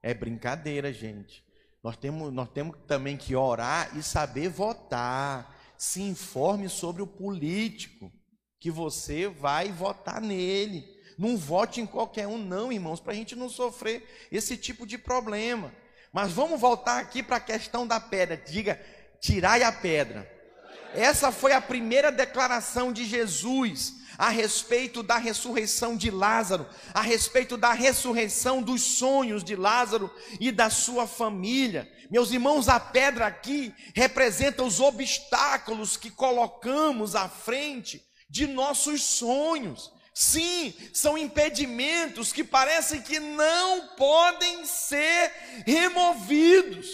[0.00, 1.44] É brincadeira, gente.
[1.82, 5.60] Nós temos, nós temos também que orar e saber votar.
[5.76, 8.12] Se informe sobre o político
[8.60, 10.86] que você vai votar nele.
[11.18, 14.96] Não vote em qualquer um, não, irmãos, para a gente não sofrer esse tipo de
[14.96, 15.74] problema.
[16.12, 18.36] Mas vamos voltar aqui para a questão da pedra.
[18.36, 18.80] Diga,
[19.20, 20.30] tirai a pedra.
[20.94, 27.56] Essa foi a primeira declaração de Jesus a respeito da ressurreição de Lázaro, a respeito
[27.56, 31.90] da ressurreição dos sonhos de Lázaro e da sua família.
[32.10, 39.90] Meus irmãos, a pedra aqui representa os obstáculos que colocamos à frente de nossos sonhos.
[40.14, 45.32] Sim, são impedimentos que parecem que não podem ser
[45.66, 46.86] removidos.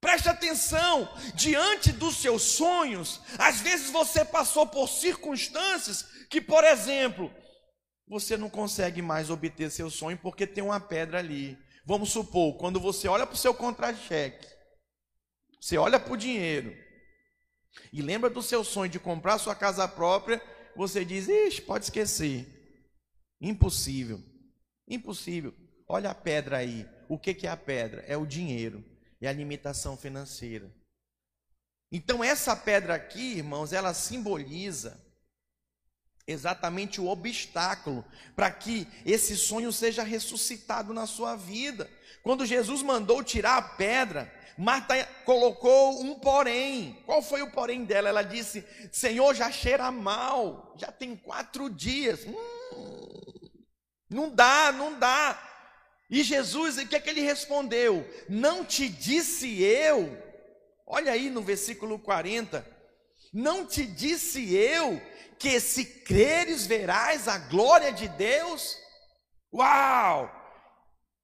[0.00, 7.32] Preste atenção, diante dos seus sonhos, às vezes você passou por circunstâncias que, por exemplo,
[8.06, 11.58] você não consegue mais obter seu sonho porque tem uma pedra ali.
[11.84, 14.46] Vamos supor, quando você olha para o seu contra-cheque,
[15.60, 16.76] você olha para o dinheiro
[17.92, 20.42] e lembra do seu sonho de comprar sua casa própria
[20.76, 22.46] você diz: Ixi, pode esquecer.
[23.40, 24.22] Impossível.
[24.86, 25.54] Impossível.
[25.88, 26.86] Olha a pedra aí.
[27.08, 28.04] O que, que é a pedra?
[28.06, 28.84] É o dinheiro.
[29.20, 30.70] É a limitação financeira.
[31.90, 35.00] Então, essa pedra aqui, irmãos, ela simboliza
[36.26, 41.88] exatamente o obstáculo para que esse sonho seja ressuscitado na sua vida.
[42.22, 47.02] Quando Jesus mandou tirar a pedra, Marta colocou um porém.
[47.04, 48.08] Qual foi o porém dela?
[48.08, 52.24] Ela disse: Senhor, já cheira mal, já tem quatro dias.
[52.26, 53.16] Hum,
[54.08, 55.42] não dá, não dá.
[56.08, 58.08] E Jesus, o que é que ele respondeu?
[58.28, 60.16] Não te disse eu,
[60.86, 62.64] olha aí no versículo 40,
[63.32, 65.02] não te disse eu
[65.38, 68.78] que se creres verás a glória de Deus?
[69.52, 70.45] Uau!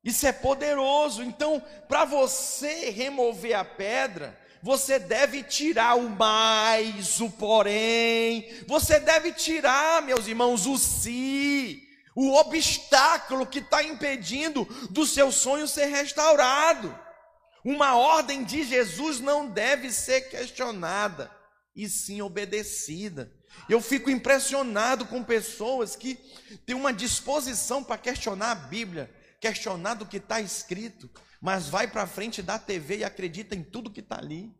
[0.04, 1.22] Isso é poderoso.
[1.22, 8.48] Então, para você remover a pedra, você deve tirar o mais, o porém.
[8.66, 11.82] Você deve tirar, meus irmãos, o si,
[12.14, 16.96] o obstáculo que está impedindo do seu sonho ser restaurado.
[17.64, 21.30] Uma ordem de Jesus não deve ser questionada,
[21.76, 23.32] e sim obedecida.
[23.68, 26.18] Eu fico impressionado com pessoas que
[26.66, 32.06] têm uma disposição para questionar a Bíblia questionar do que está escrito, mas vai para
[32.06, 34.54] frente da TV e acredita em tudo que está ali.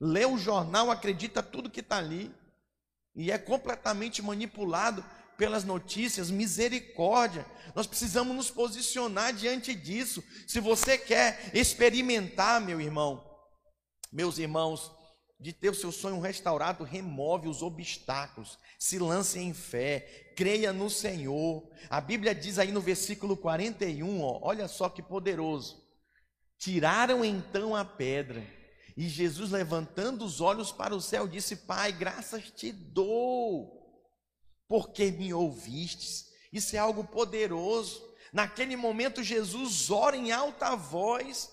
[0.00, 2.34] Lê o jornal, acredita tudo que está ali.
[3.14, 5.04] E é completamente manipulado
[5.38, 7.46] pelas notícias, misericórdia.
[7.72, 10.24] Nós precisamos nos posicionar diante disso.
[10.48, 13.24] Se você quer experimentar, meu irmão,
[14.12, 14.90] meus irmãos,
[15.40, 20.90] de ter o seu sonho restaurado, remove os obstáculos, se lance em fé, creia no
[20.90, 21.66] Senhor.
[21.88, 25.82] A Bíblia diz aí no versículo 41, ó, olha só que poderoso.
[26.58, 28.46] Tiraram então a pedra,
[28.94, 34.04] e Jesus, levantando os olhos para o céu, disse: Pai, graças te dou,
[34.68, 36.26] porque me ouvistes.
[36.52, 38.02] Isso é algo poderoso.
[38.30, 41.50] Naquele momento, Jesus ora em alta voz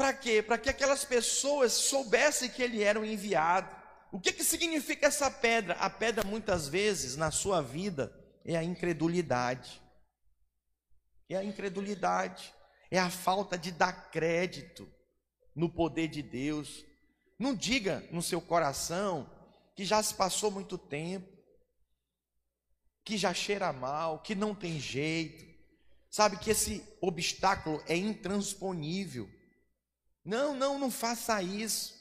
[0.00, 0.42] para quê?
[0.42, 3.68] Para que aquelas pessoas soubessem que ele era o enviado.
[4.10, 5.74] O que, que significa essa pedra?
[5.74, 8.10] A pedra, muitas vezes, na sua vida,
[8.42, 9.78] é a incredulidade.
[11.28, 12.50] É a incredulidade.
[12.90, 14.90] É a falta de dar crédito
[15.54, 16.82] no poder de Deus.
[17.38, 19.30] Não diga no seu coração
[19.76, 21.30] que já se passou muito tempo,
[23.04, 25.44] que já cheira mal, que não tem jeito.
[26.08, 29.28] Sabe que esse obstáculo é intransponível.
[30.30, 31.92] Não, não, não faça isso.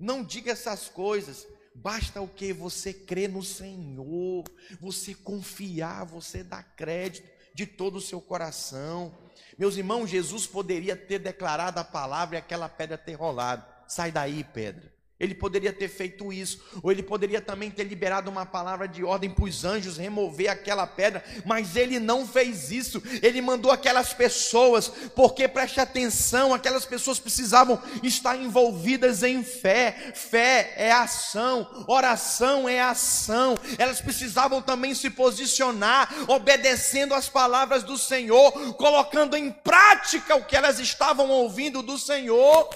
[0.00, 1.46] Não diga essas coisas.
[1.74, 2.50] Basta o que?
[2.50, 4.42] Você crer no Senhor,
[4.80, 9.14] você confiar, você dar crédito de todo o seu coração.
[9.58, 13.66] Meus irmãos, Jesus poderia ter declarado a palavra e aquela pedra ter rolado.
[13.86, 14.90] Sai daí, pedra.
[15.24, 19.30] Ele poderia ter feito isso, ou ele poderia também ter liberado uma palavra de ordem
[19.30, 23.02] para os anjos remover aquela pedra, mas ele não fez isso.
[23.22, 30.12] Ele mandou aquelas pessoas, porque preste atenção, aquelas pessoas precisavam estar envolvidas em fé.
[30.14, 33.56] Fé é ação, oração é ação.
[33.78, 40.56] Elas precisavam também se posicionar, obedecendo às palavras do Senhor, colocando em prática o que
[40.56, 42.68] elas estavam ouvindo do Senhor.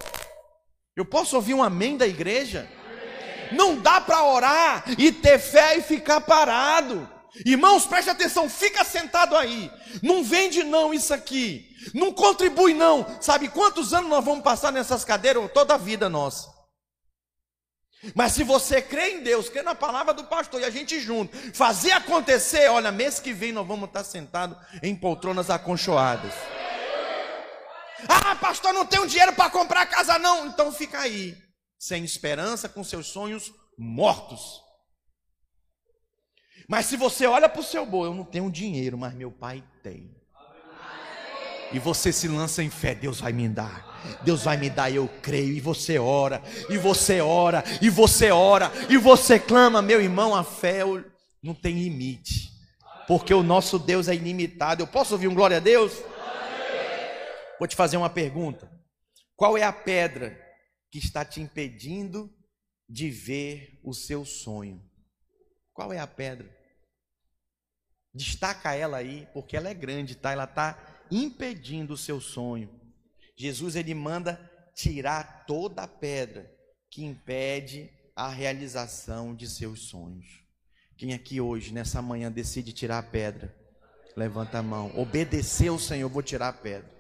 [0.98, 2.68] Eu posso ouvir um amém da igreja?
[3.52, 7.08] Não dá para orar e ter fé e ficar parado.
[7.46, 9.70] Irmãos, preste atenção, fica sentado aí.
[10.02, 11.64] Não vende não isso aqui.
[11.94, 13.06] Não contribui não.
[13.20, 15.48] Sabe quantos anos nós vamos passar nessas cadeiras?
[15.54, 16.52] Toda a vida nossa.
[18.12, 21.36] Mas se você crê em Deus, crê na palavra do pastor e a gente junto,
[21.54, 26.34] fazer acontecer, olha, mês que vem nós vamos estar sentados em poltronas aconchoadas.
[28.06, 30.46] Ah, pastor, não tenho dinheiro para comprar casa, não.
[30.46, 31.36] Então fica aí,
[31.78, 34.62] sem esperança, com seus sonhos mortos.
[36.68, 39.64] Mas se você olha para o seu boi, eu não tenho dinheiro, mas meu pai
[39.82, 40.14] tem.
[41.72, 43.86] E você se lança em fé, Deus vai me dar.
[44.22, 45.54] Deus vai me dar, eu creio.
[45.54, 50.44] E você ora, e você ora, e você ora, e você clama, meu irmão, a
[50.44, 50.80] fé
[51.42, 52.48] não tem limite.
[53.06, 54.82] Porque o nosso Deus é ilimitado.
[54.82, 55.92] Eu posso ouvir um glória a Deus?
[57.58, 58.70] Vou te fazer uma pergunta.
[59.34, 60.38] Qual é a pedra
[60.90, 62.32] que está te impedindo
[62.88, 64.82] de ver o seu sonho?
[65.72, 66.48] Qual é a pedra?
[68.14, 70.32] Destaca ela aí, porque ela é grande, tá?
[70.32, 72.68] Ela está impedindo o seu sonho.
[73.36, 74.40] Jesus ele manda
[74.74, 76.52] tirar toda a pedra
[76.90, 80.42] que impede a realização de seus sonhos.
[80.96, 83.54] Quem aqui hoje, nessa manhã, decide tirar a pedra?
[84.16, 84.90] Levanta a mão.
[84.98, 86.97] Obedecer ao Senhor, vou tirar a pedra.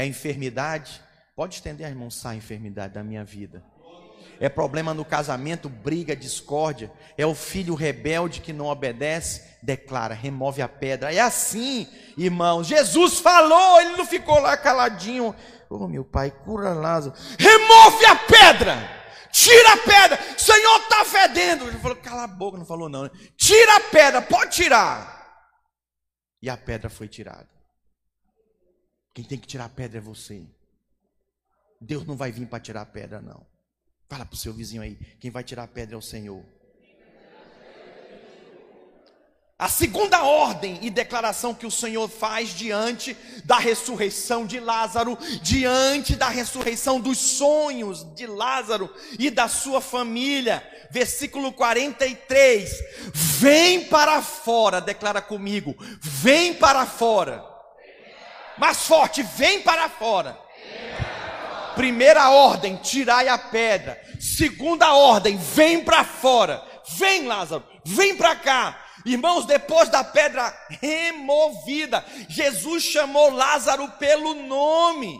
[0.00, 1.02] É enfermidade?
[1.36, 3.62] Pode estender, irmão, sai a enfermidade da minha vida.
[4.40, 6.90] É problema no casamento, briga, discórdia.
[7.18, 11.12] É o filho rebelde que não obedece, declara, remove a pedra.
[11.12, 11.86] É assim,
[12.16, 12.64] irmão.
[12.64, 15.36] Jesus falou, ele não ficou lá caladinho.
[15.68, 17.14] Oh, meu pai, cura Lázaro.
[17.38, 19.00] Remove a pedra!
[19.30, 20.18] Tira a pedra!
[20.38, 21.68] Senhor está fedendo!
[21.68, 23.02] Ele falou, cala a boca, não falou não.
[23.02, 23.10] Né?
[23.36, 25.44] Tira a pedra, pode tirar.
[26.40, 27.59] E a pedra foi tirada.
[29.20, 30.40] Quem tem que tirar a pedra é você.
[31.78, 33.46] Deus não vai vir para tirar a pedra, não.
[34.08, 36.42] Fala para o seu vizinho aí: quem vai tirar a pedra é o Senhor.
[39.58, 46.16] A segunda ordem e declaração que o Senhor faz diante da ressurreição de Lázaro, diante
[46.16, 52.72] da ressurreição dos sonhos de Lázaro e da sua família, versículo 43:
[53.12, 57.49] Vem para fora, declara comigo, vem para fora.
[58.60, 60.38] Mais forte, vem para fora.
[61.74, 63.98] Primeira ordem, tirai a pedra.
[64.20, 66.62] Segunda ordem, vem para fora.
[66.98, 68.78] Vem, Lázaro, vem para cá.
[69.06, 75.18] Irmãos, depois da pedra removida, Jesus chamou Lázaro pelo nome.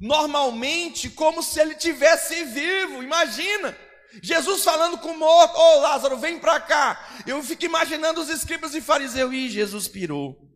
[0.00, 3.02] Normalmente, como se ele tivesse vivo.
[3.02, 3.76] Imagina.
[4.22, 7.04] Jesus falando com o morto, ô oh, Lázaro, vem para cá.
[7.26, 10.46] Eu fico imaginando os escribas e fariseus, e Jesus pirou.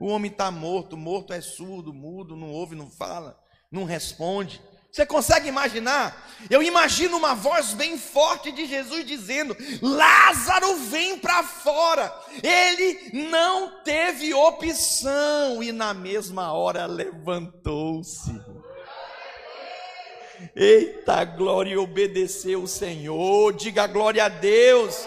[0.00, 3.38] O homem está morto, morto é surdo, mudo, não ouve, não fala,
[3.70, 4.62] não responde.
[4.90, 6.28] Você consegue imaginar?
[6.48, 12.12] Eu imagino uma voz bem forte de Jesus dizendo: Lázaro, vem para fora.
[12.42, 18.32] Ele não teve opção e na mesma hora levantou-se.
[20.56, 23.52] Eita glória, obedeceu o Senhor.
[23.52, 25.06] Diga glória a Deus.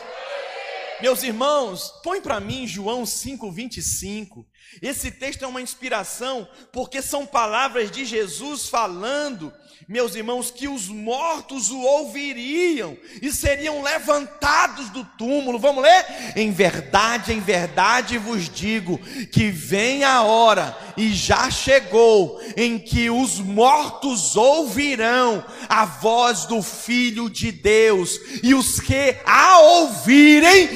[1.01, 4.45] Meus irmãos, põe para mim João 5:25.
[4.82, 9.53] Esse texto é uma inspiração porque são palavras de Jesus falando,
[9.88, 15.59] meus irmãos, que os mortos o ouviriam e seriam levantados do túmulo.
[15.59, 16.05] Vamos ler?
[16.36, 18.97] Em verdade, em verdade vos digo
[19.32, 26.61] que vem a hora e já chegou em que os mortos ouvirão a voz do
[26.61, 30.67] Filho de Deus e os que a ouvirem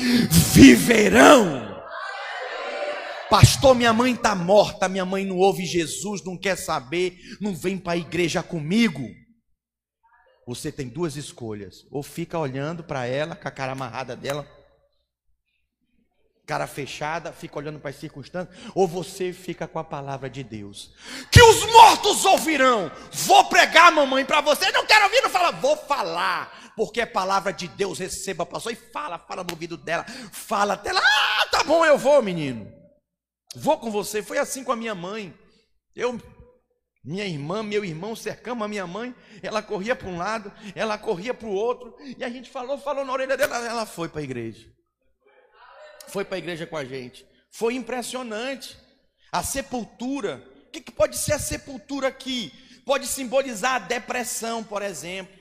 [0.53, 1.66] viverão.
[3.29, 7.77] Pastor, minha mãe está morta, minha mãe não ouve Jesus, não quer saber, não vem
[7.77, 9.03] para a igreja comigo.
[10.45, 14.47] você tem duas escolhas: ou fica olhando para ela, com a cara amarrada dela,
[16.45, 20.93] cara fechada, fica olhando para as circunstâncias, ou você fica com a palavra de Deus.
[21.29, 22.89] Que os mortos ouvirão.
[23.11, 24.71] Vou pregar, mamãe, para você.
[24.71, 26.71] Não quero ouvir, não fala, vou falar.
[26.77, 30.93] Porque é palavra de Deus, receba pastor e fala, fala no ouvido dela, fala até
[30.93, 31.01] lá.
[31.01, 32.76] Ah, tá bom, eu vou, menino.
[33.57, 34.23] Vou com você.
[34.23, 35.33] Foi assim com a minha mãe.
[35.95, 36.19] Eu
[37.03, 41.33] minha irmã, meu irmão cercamos a minha mãe, ela corria para um lado, ela corria
[41.33, 44.23] para o outro, e a gente falou, falou na orelha dela, ela foi para a
[44.25, 44.67] igreja
[46.07, 47.25] foi para a igreja com a gente.
[47.51, 48.77] Foi impressionante.
[49.31, 50.43] A sepultura.
[50.67, 52.51] O que, que pode ser a sepultura aqui?
[52.85, 55.33] Pode simbolizar a depressão, por exemplo,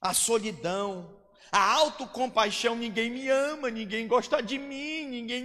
[0.00, 1.21] a solidão,
[1.52, 2.74] a autocompaixão.
[2.74, 5.44] Ninguém me ama, ninguém gosta de mim, ninguém.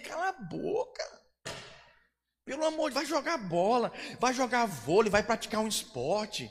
[0.00, 1.16] Cala a boca.
[2.44, 6.50] Pelo amor, vai jogar bola, vai jogar vôlei, vai praticar um esporte.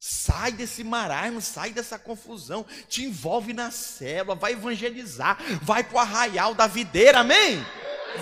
[0.00, 5.98] Sai desse marasmo, sai dessa confusão, te envolve na célula, vai evangelizar, vai para o
[5.98, 7.64] arraial da videira, amém?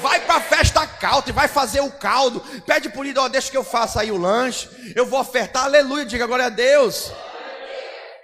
[0.01, 2.41] Vai para a festa caldo e vai fazer o caldo.
[2.67, 4.69] Pede por líder, deixa que eu faça aí o lanche.
[4.97, 7.13] Eu vou ofertar, aleluia, diga glória a Deus.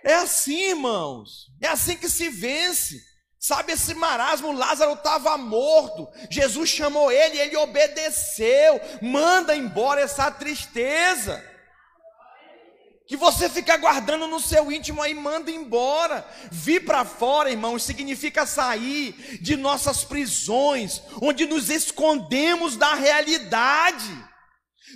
[0.04, 1.48] É assim, irmãos.
[1.60, 3.08] É assim que se vence.
[3.38, 6.08] Sabe esse marasmo, Lázaro estava morto.
[6.28, 8.80] Jesus chamou ele, ele obedeceu.
[9.00, 11.42] Manda embora essa tristeza
[13.08, 16.28] que você fica guardando no seu íntimo aí, manda embora.
[16.52, 24.28] Vir para fora, irmãos, significa sair de nossas prisões, onde nos escondemos da realidade.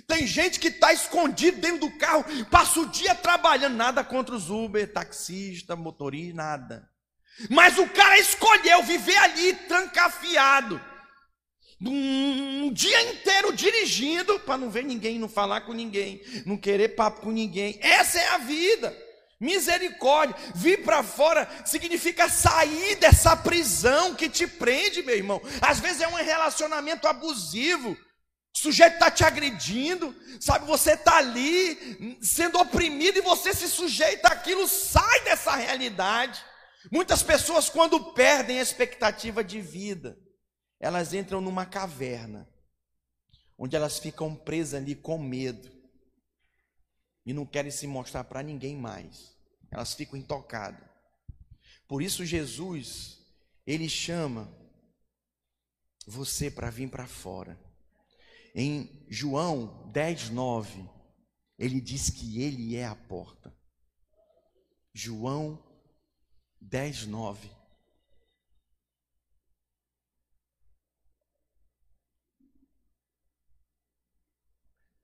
[0.07, 4.47] Tem gente que está escondido dentro do carro, passa o dia trabalhando, nada contra os
[4.47, 6.89] Uber, taxista, motorista, nada.
[7.49, 10.79] Mas o cara escolheu viver ali trancafiado
[11.91, 17.21] um dia inteiro dirigindo para não ver ninguém, não falar com ninguém, não querer papo
[17.21, 17.77] com ninguém.
[17.81, 18.95] Essa é a vida.
[19.39, 20.35] Misericórdia.
[20.55, 25.41] Vir para fora significa sair dessa prisão que te prende, meu irmão.
[25.61, 27.91] Às vezes é um relacionamento abusivo.
[28.55, 30.65] O sujeito está te agredindo, sabe?
[30.67, 36.39] Você está ali sendo oprimido e você se sujeita àquilo, sai dessa realidade.
[36.91, 40.17] Muitas pessoas, quando perdem a expectativa de vida,
[40.83, 42.45] elas entram numa caverna,
[43.57, 45.71] onde elas ficam presas ali com medo
[47.25, 49.33] e não querem se mostrar para ninguém mais.
[49.71, 50.85] Elas ficam intocadas.
[51.87, 53.17] Por isso Jesus,
[53.65, 54.53] ele chama
[56.05, 57.57] você para vir para fora.
[58.53, 60.85] Em João 10, 9,
[61.57, 63.57] ele diz que ele é a porta.
[64.93, 65.65] João
[66.59, 67.62] 10, 9.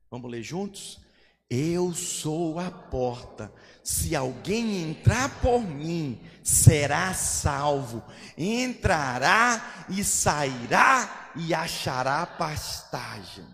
[0.09, 0.99] Vamos ler juntos?
[1.49, 3.51] Eu sou a porta.
[3.83, 8.03] Se alguém entrar por mim, será salvo.
[8.37, 13.45] Entrará e sairá e achará pastagem.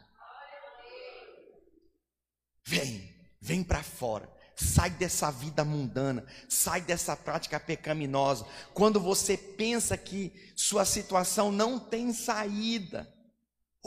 [2.66, 4.30] Vem, vem para fora.
[4.58, 8.46] Sai dessa vida mundana, sai dessa prática pecaminosa.
[8.74, 13.14] Quando você pensa que sua situação não tem saída,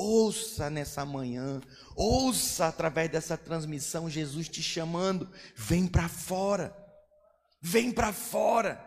[0.01, 1.61] Ouça nessa manhã,
[1.97, 6.73] ouça através dessa transmissão Jesus te chamando, vem para fora.
[7.61, 8.81] Vem para fora.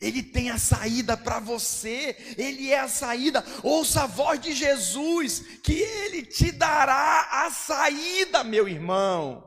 [0.00, 3.44] Ele tem a saída para você, Ele é a saída.
[3.62, 9.44] Ouça a voz de Jesus, que Ele te dará a saída, meu irmão.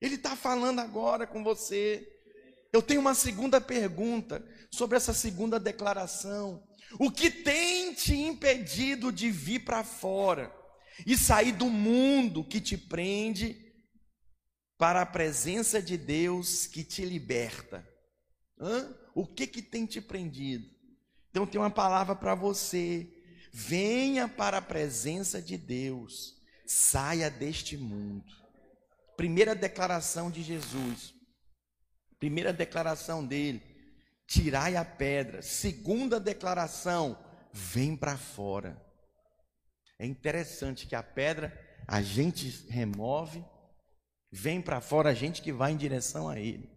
[0.00, 2.04] Ele está falando agora com você.
[2.72, 6.60] Eu tenho uma segunda pergunta sobre essa segunda declaração.
[6.98, 10.54] O que tem te impedido de vir para fora
[11.06, 13.60] e sair do mundo que te prende
[14.78, 17.86] para a presença de Deus que te liberta?
[18.60, 18.94] Hã?
[19.14, 20.68] O que que tem te prendido?
[21.30, 23.10] Então tem uma palavra para você.
[23.52, 26.34] Venha para a presença de Deus.
[26.66, 28.24] Saia deste mundo.
[29.16, 31.12] Primeira declaração de Jesus.
[32.18, 33.73] Primeira declaração dele
[34.26, 35.42] tirai a pedra.
[35.42, 37.18] Segunda declaração,
[37.52, 38.80] vem para fora.
[39.98, 41.56] É interessante que a pedra
[41.86, 43.44] a gente remove,
[44.30, 46.70] vem para fora a gente que vai em direção a ele.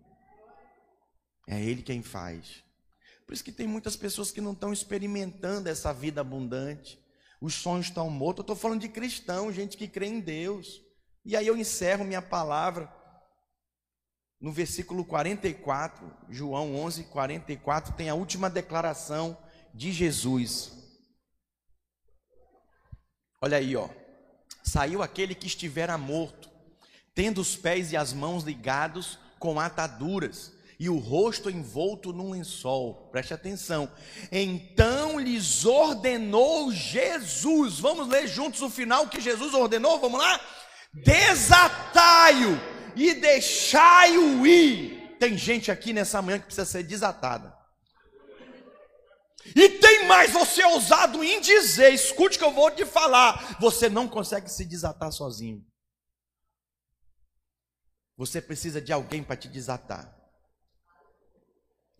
[1.48, 2.64] É ele quem faz.
[3.26, 7.00] Por isso que tem muitas pessoas que não estão experimentando essa vida abundante.
[7.42, 8.40] Os sonhos estão mortos.
[8.40, 10.82] Eu estou falando de cristão, gente que crê em Deus.
[11.26, 12.88] E aí eu encerro minha palavra
[14.40, 19.38] no versículo 44, João 11, 44, tem a última declaração
[19.74, 20.72] de Jesus.
[23.42, 23.90] Olha aí, ó.
[24.64, 26.50] Saiu aquele que estivera morto,
[27.16, 33.10] tendo os pés e as mãos ligados com ataduras e o rosto envolto num lençol.
[33.12, 33.92] Preste atenção.
[34.32, 37.80] Então lhes ordenou Jesus.
[37.80, 40.00] Vamos ler juntos o final que Jesus ordenou?
[40.00, 40.40] Vamos lá?
[40.94, 45.16] Desatai-o e deixai-o ir.
[45.20, 47.56] Tem gente aqui nessa manhã que precisa ser desatada.
[49.56, 53.58] E tem mais, você é ousado em dizer, escute que eu vou te falar.
[53.60, 55.66] Você não consegue se desatar sozinho.
[58.18, 60.16] Você precisa de alguém para te desatar.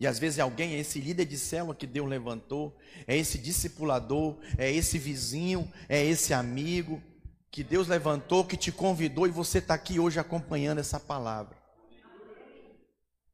[0.00, 2.76] E às vezes alguém é esse líder de célula que Deus levantou,
[3.06, 7.02] é esse discipulador, é esse vizinho, é esse amigo
[7.50, 11.56] que Deus levantou, que te convidou e você está aqui hoje acompanhando essa palavra.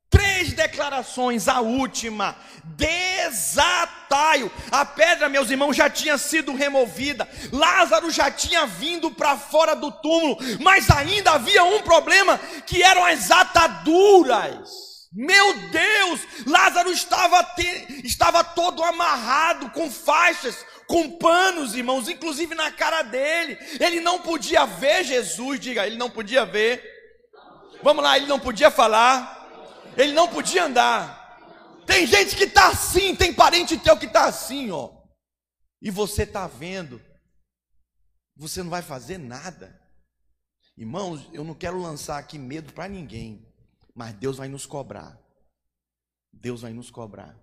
[0.08, 2.36] Três declarações, a última,
[2.76, 4.50] desataio.
[4.70, 9.90] A pedra, meus irmãos, já tinha sido removida, Lázaro já tinha vindo para fora do
[9.90, 14.70] túmulo, mas ainda havia um problema que eram as ataduras.
[15.12, 22.70] Meu Deus, Lázaro estava, te, estava todo amarrado com faixas, com panos, irmãos, inclusive na
[22.70, 23.58] cara dele.
[23.80, 26.82] Ele não podia ver Jesus, diga, ele não podia ver.
[27.82, 29.34] Vamos lá, ele não podia falar
[29.96, 31.22] ele não podia andar.
[31.86, 35.02] Tem gente que está assim, tem parente teu que está assim, ó.
[35.80, 37.00] E você está vendo,
[38.36, 39.80] você não vai fazer nada.
[40.76, 43.46] Irmãos, eu não quero lançar aqui medo para ninguém,
[43.94, 45.18] mas Deus vai nos cobrar.
[46.32, 47.38] Deus vai nos cobrar.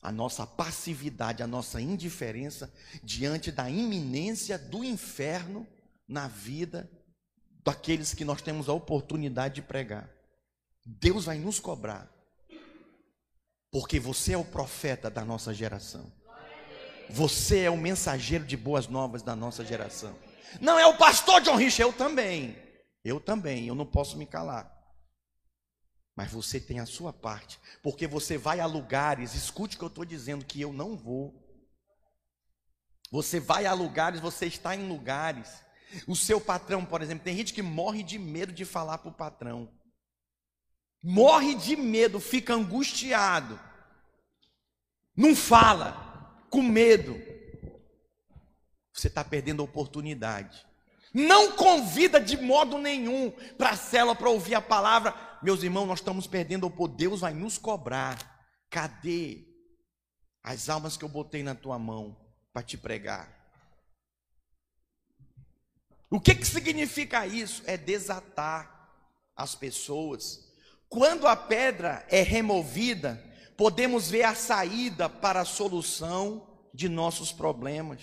[0.00, 2.72] A nossa passividade, a nossa indiferença
[3.02, 5.66] diante da iminência do inferno
[6.06, 6.90] na vida
[7.64, 10.08] daqueles que nós temos a oportunidade de pregar.
[10.86, 12.10] Deus vai nos cobrar.
[13.70, 16.10] Porque você é o profeta da nossa geração.
[17.10, 20.16] Você é o mensageiro de boas novas da nossa geração.
[20.60, 22.56] Não é o pastor John Rich, eu também.
[23.04, 24.77] Eu também, eu não posso me calar.
[26.18, 29.88] Mas você tem a sua parte, porque você vai a lugares, escute o que eu
[29.88, 31.32] estou dizendo, que eu não vou.
[33.10, 35.62] Você vai a lugares, você está em lugares.
[36.06, 39.14] O seu patrão, por exemplo, tem gente que morre de medo de falar para o
[39.14, 39.72] patrão
[41.02, 43.58] morre de medo, fica angustiado,
[45.16, 47.20] não fala, com medo,
[48.92, 50.66] você está perdendo a oportunidade.
[51.12, 55.12] Não convida de modo nenhum para a célula para ouvir a palavra.
[55.42, 56.96] Meus irmãos, nós estamos perdendo o poder.
[56.96, 58.18] Deus vai nos cobrar.
[58.70, 59.46] Cadê
[60.42, 62.16] as almas que eu botei na tua mão
[62.52, 63.36] para te pregar?
[66.10, 67.62] O que, que significa isso?
[67.66, 68.90] É desatar
[69.36, 70.48] as pessoas
[70.88, 73.22] quando a pedra é removida,
[73.56, 78.00] podemos ver a saída para a solução de nossos problemas.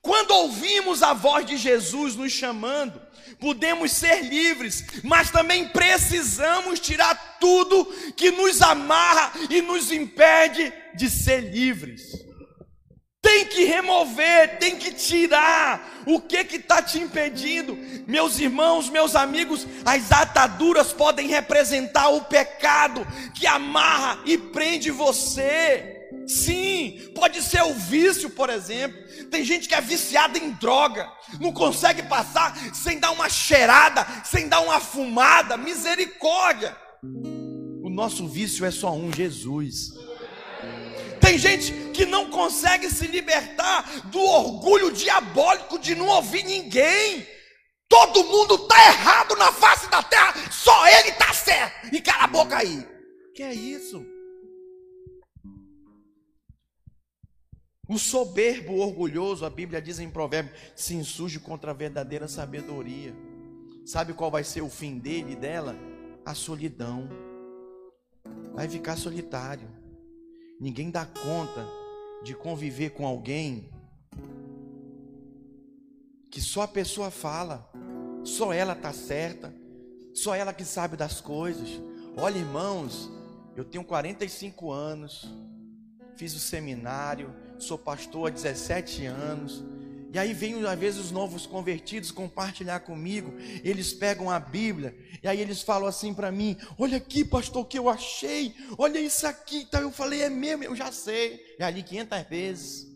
[0.00, 3.00] Quando ouvimos a voz de Jesus nos chamando,
[3.40, 7.84] podemos ser livres, mas também precisamos tirar tudo
[8.16, 12.12] que nos amarra e nos impede de ser livres.
[13.20, 19.16] Tem que remover, tem que tirar o que que está te impedindo, meus irmãos, meus
[19.16, 19.66] amigos.
[19.84, 23.04] As ataduras podem representar o pecado
[23.34, 25.95] que amarra e prende você.
[26.26, 28.98] Sim, pode ser o vício, por exemplo.
[29.30, 34.48] Tem gente que é viciada em droga, não consegue passar sem dar uma cheirada, sem
[34.48, 35.56] dar uma fumada.
[35.56, 36.76] Misericórdia.
[37.82, 39.92] O nosso vício é só um, Jesus.
[41.20, 47.26] Tem gente que não consegue se libertar do orgulho diabólico de não ouvir ninguém.
[47.88, 51.94] Todo mundo está errado na face da terra, só ele está certo.
[51.94, 52.86] E cala a boca aí.
[53.34, 54.04] Que é isso?
[57.88, 63.14] O soberbo, orgulhoso, a Bíblia diz em Provérbio, se insurge contra a verdadeira sabedoria.
[63.84, 65.76] Sabe qual vai ser o fim dele e dela?
[66.24, 67.08] A solidão.
[68.52, 69.68] Vai ficar solitário.
[70.60, 71.64] Ninguém dá conta
[72.24, 73.70] de conviver com alguém
[76.28, 77.70] que só a pessoa fala,
[78.24, 79.54] só ela está certa,
[80.12, 81.80] só ela que sabe das coisas.
[82.16, 83.08] Olha, irmãos,
[83.54, 85.30] eu tenho 45 anos,
[86.16, 89.64] fiz o seminário, sou pastor há 17 anos,
[90.12, 93.34] e aí vem às vezes os novos convertidos compartilhar comigo.
[93.62, 97.66] Eles pegam a Bíblia e aí eles falam assim para mim: "Olha aqui, pastor, o
[97.66, 98.54] que eu achei.
[98.78, 99.58] Olha isso aqui".
[99.58, 101.38] Então eu falei: "É mesmo, eu já sei".
[101.58, 102.86] Já li 500 vezes.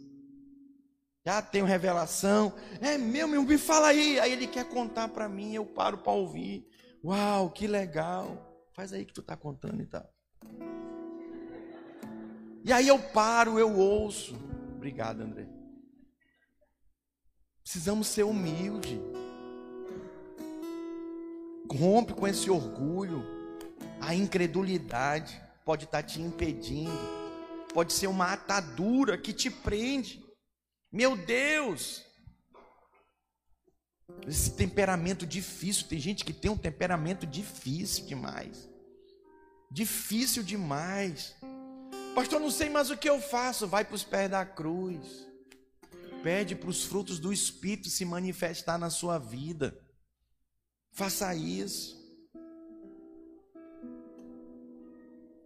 [1.27, 2.55] Já tenho revelação.
[2.81, 4.19] É mesmo, me fala aí.
[4.19, 6.67] Aí ele quer contar para mim, eu paro para ouvir.
[7.05, 8.67] Uau, que legal.
[8.73, 10.09] Faz aí que tu tá contando e tal.
[12.65, 14.39] E aí eu paro, eu ouço.
[14.81, 15.47] Obrigado, André.
[17.63, 18.99] Precisamos ser humilde.
[21.71, 23.23] Rompe com esse orgulho.
[24.01, 26.99] A incredulidade pode estar te impedindo.
[27.75, 30.25] Pode ser uma atadura que te prende.
[30.91, 32.03] Meu Deus!
[34.27, 38.67] Esse temperamento difícil, tem gente que tem um temperamento difícil demais.
[39.71, 41.37] Difícil demais.
[42.15, 43.67] Pastor, não sei mais o que eu faço.
[43.67, 45.27] Vai para os pés da cruz.
[46.23, 49.79] Pede para os frutos do Espírito se manifestar na sua vida.
[50.93, 51.99] Faça isso.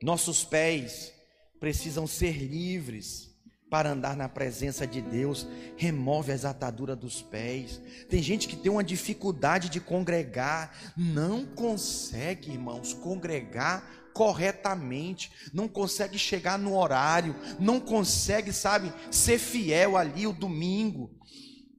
[0.03, 1.13] Nossos pés
[1.61, 3.35] precisam ser livres
[3.71, 5.47] para andar na presença de Deus.
[5.77, 7.81] Remove as ataduras dos pés.
[8.09, 16.17] Tem gente que tem uma dificuldade de congregar, não consegue, irmãos, congregar corretamente, não consegue
[16.17, 21.11] chegar no horário, não consegue, sabe, ser fiel ali o domingo.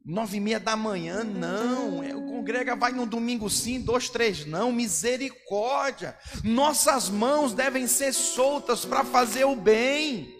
[0.05, 2.03] Nove e meia da manhã, não.
[2.03, 4.71] É, o congrega vai no domingo sim, dois, três, não.
[4.71, 6.15] Misericórdia.
[6.43, 10.31] Nossas mãos devem ser soltas para fazer o bem.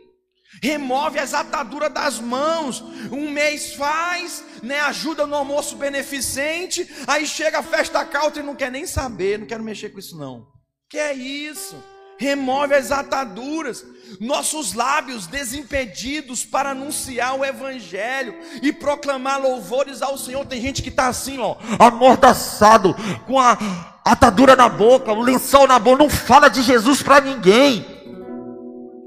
[0.62, 2.82] Remove as ataduras das mãos.
[3.12, 4.82] Um mês faz, né?
[4.82, 6.88] Ajuda no almoço beneficente.
[7.08, 9.40] Aí chega a festa cauta e não quer nem saber.
[9.40, 10.55] Não quero mexer com isso, não.
[10.96, 11.76] Que é isso?
[12.18, 13.86] Remove as ataduras,
[14.18, 20.46] nossos lábios desimpedidos para anunciar o Evangelho e proclamar louvores ao Senhor.
[20.46, 22.96] Tem gente que está assim, ó, amordaçado,
[23.28, 23.58] com a
[24.06, 27.86] atadura na boca, o lençol na boca, não fala de Jesus para ninguém.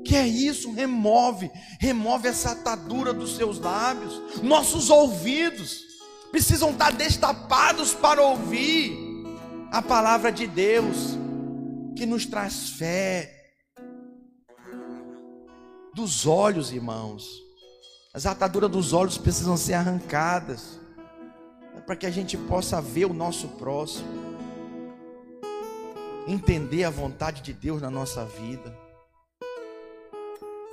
[0.05, 0.70] Que é isso?
[0.70, 4.20] Remove, remove essa atadura dos seus lábios.
[4.43, 5.84] Nossos ouvidos
[6.30, 9.24] precisam estar destapados para ouvir
[9.72, 11.16] a palavra de Deus
[11.99, 13.34] que nos traz fé.
[15.92, 17.26] Dos olhos, irmãos.
[18.14, 20.78] As ataduras dos olhos precisam ser arrancadas
[21.84, 24.07] para que a gente possa ver o nosso próximo,
[26.28, 28.76] entender a vontade de Deus na nossa vida.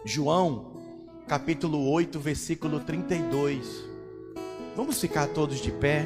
[0.06, 0.84] João,
[1.28, 3.66] capítulo 8, versículo 32.
[4.76, 6.06] Vamos ficar todos de pé.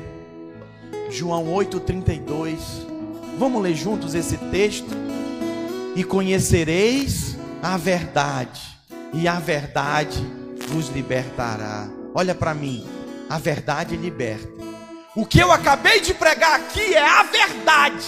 [1.10, 2.99] João 8, 32.
[3.40, 4.90] Vamos ler juntos esse texto?
[5.96, 8.60] E conhecereis a verdade,
[9.14, 10.20] e a verdade
[10.68, 11.88] vos libertará.
[12.14, 12.86] Olha para mim,
[13.30, 14.50] a verdade liberta.
[15.16, 18.06] O que eu acabei de pregar aqui é a verdade,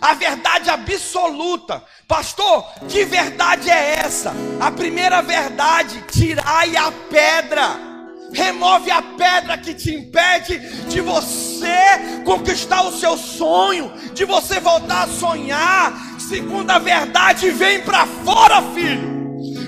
[0.00, 1.84] a verdade absoluta.
[2.06, 4.32] Pastor, que verdade é essa?
[4.58, 7.87] A primeira verdade: tirai a pedra
[8.32, 10.58] remove a pedra que te impede
[10.88, 16.20] de você conquistar o seu sonho, de você voltar a sonhar.
[16.20, 19.18] Segunda verdade, vem para fora, filho.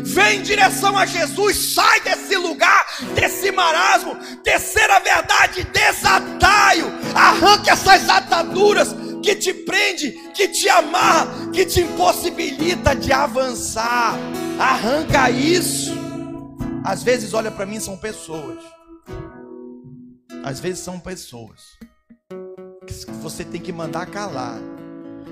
[0.04, 2.84] Vem em direção a Jesus, sai desse lugar,
[3.14, 4.16] desse marasmo.
[4.42, 6.92] Terceira verdade, desataio.
[7.14, 14.18] Arranque essas ataduras que te prende, que te amarra, que te impossibilita de avançar.
[14.58, 15.99] Arranca isso.
[16.84, 18.58] Às vezes, olha para mim, são pessoas.
[20.42, 21.60] Às vezes são pessoas
[22.86, 24.58] que você tem que mandar calar.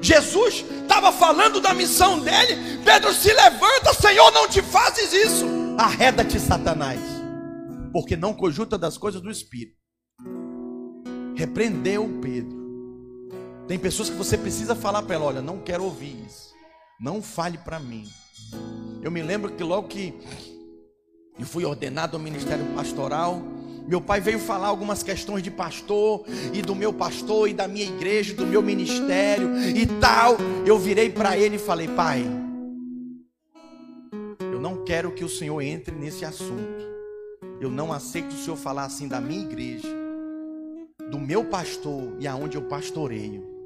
[0.01, 2.83] Jesus estava falando da missão dele.
[2.85, 5.47] Pedro se levanta, Senhor, não te fazes isso.
[5.79, 7.01] Arreda-te, Satanás,
[7.93, 9.77] porque não cojuta das coisas do Espírito.
[11.35, 12.59] Repreendeu Pedro.
[13.67, 16.53] Tem pessoas que você precisa falar para ela: olha, não quero ouvir isso.
[17.01, 18.09] Não fale para mim.
[19.03, 20.15] Eu me lembro que logo que
[21.39, 23.41] e fui ordenado ao ministério pastoral.
[23.87, 27.87] Meu pai veio falar algumas questões de pastor e do meu pastor e da minha
[27.87, 30.37] igreja, do meu ministério e tal.
[30.67, 32.23] Eu virei para ele e falei: "Pai,
[34.41, 36.87] eu não quero que o Senhor entre nesse assunto.
[37.61, 39.89] Eu não aceito o Senhor falar assim da minha igreja,
[41.11, 43.59] do meu pastor e aonde eu pastoreio.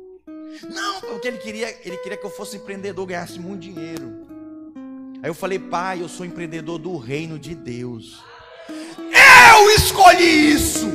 [0.63, 4.32] Não, porque ele queria, ele queria que eu fosse empreendedor, ganhasse muito dinheiro.
[5.23, 8.21] Aí eu falei, pai, eu sou empreendedor do reino de Deus.
[8.99, 10.91] Eu escolhi isso.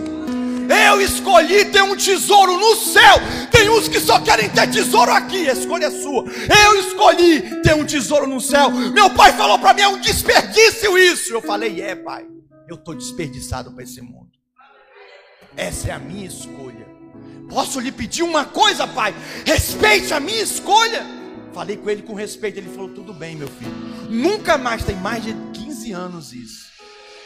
[0.70, 3.16] Eu escolhi ter um tesouro no céu.
[3.50, 5.50] Tem uns que só querem ter tesouro aqui.
[5.50, 6.26] A escolha é sua.
[6.26, 8.70] Eu escolhi ter um tesouro no céu.
[8.70, 11.34] Meu pai falou para mim: é um desperdício isso.
[11.34, 12.26] Eu falei: é, pai.
[12.68, 14.28] Eu estou desperdiçado para esse mundo.
[15.56, 16.86] Essa é a minha escolha.
[17.50, 19.16] Posso lhe pedir uma coisa, pai?
[19.46, 21.17] Respeite a minha escolha.
[21.58, 22.60] Falei com ele com respeito.
[22.60, 23.72] Ele falou: Tudo bem, meu filho.
[24.12, 26.68] Nunca mais, tem mais de 15 anos isso.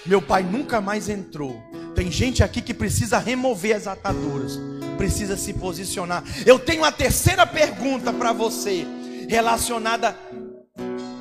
[0.06, 1.62] Meu pai nunca mais entrou.
[1.94, 4.58] Tem gente aqui que precisa remover as ataduras,
[4.98, 6.24] precisa se posicionar.
[6.46, 8.88] Eu tenho a terceira pergunta para você,
[9.28, 10.18] relacionada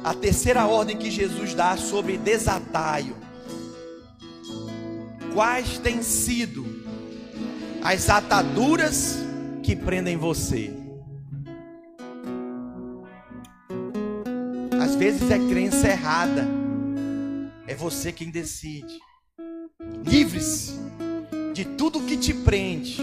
[0.05, 3.17] à terceira ordem que Jesus dá sobre desataio.
[5.35, 6.65] Quais têm sido
[7.83, 9.19] as ataduras
[9.65, 10.80] que prendem você?
[14.95, 16.47] Vezes é crença errada.
[17.67, 18.99] É você quem decide.
[20.05, 20.75] Livre-se
[21.55, 22.99] de tudo que te prende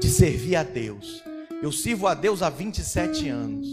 [0.00, 1.22] de servir a Deus.
[1.62, 3.66] Eu sirvo a Deus há 27 anos.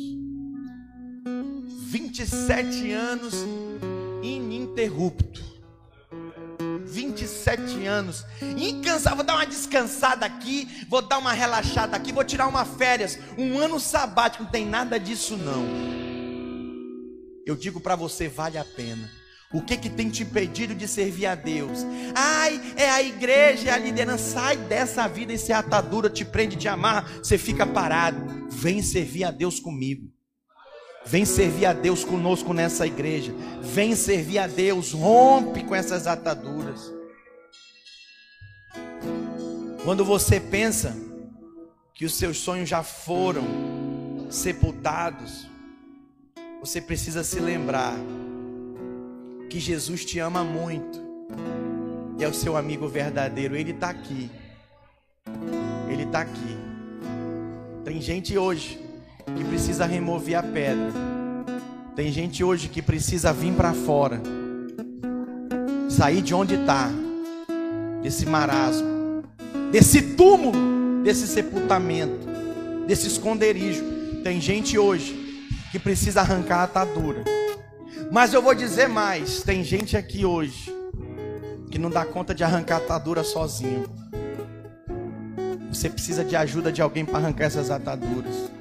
[1.89, 3.35] 27 anos
[4.23, 5.53] ininterrupto.
[6.85, 8.25] 27 anos,
[8.57, 9.17] incansável.
[9.17, 13.57] Vou dar uma descansada aqui, vou dar uma relaxada aqui, vou tirar uma férias, um
[13.57, 14.43] ano sabático.
[14.43, 16.12] Não tem nada disso, não.
[17.45, 19.09] Eu digo para você, vale a pena.
[19.53, 21.85] O que que tem te impedido de servir a Deus?
[22.15, 24.31] Ai, é a igreja, é a liderança.
[24.33, 28.47] Sai dessa vida, esse atadura te prende, te amarra, você fica parado.
[28.49, 30.11] Vem servir a Deus comigo.
[31.05, 33.31] Vem servir a Deus conosco nessa igreja.
[33.61, 34.91] Vem servir a Deus.
[34.91, 36.91] Rompe com essas ataduras.
[39.83, 40.95] Quando você pensa
[41.93, 43.43] que os seus sonhos já foram
[44.31, 45.47] sepultados,
[46.63, 47.93] você precisa se lembrar
[49.49, 50.97] que Jesus te ama muito
[52.17, 53.53] e é o seu amigo verdadeiro.
[53.53, 54.31] Ele está aqui.
[55.91, 56.57] Ele está aqui.
[57.83, 58.79] Tem gente hoje
[59.35, 60.93] que precisa remover a pedra.
[61.97, 64.21] Tem gente hoje que precisa vir para fora,
[65.89, 66.89] sair de onde está,
[68.01, 69.21] desse marasmo,
[69.69, 72.25] desse túmulo, desse sepultamento,
[72.87, 73.83] desse esconderijo.
[74.23, 75.22] Tem gente hoje
[75.73, 77.23] que precisa arrancar a atadura.
[78.11, 80.71] Mas eu vou dizer mais: tem gente aqui hoje
[81.71, 83.89] que não dá conta de arrancar a atadura sozinho.
[85.69, 88.51] Você precisa de ajuda de alguém para arrancar essas ataduras.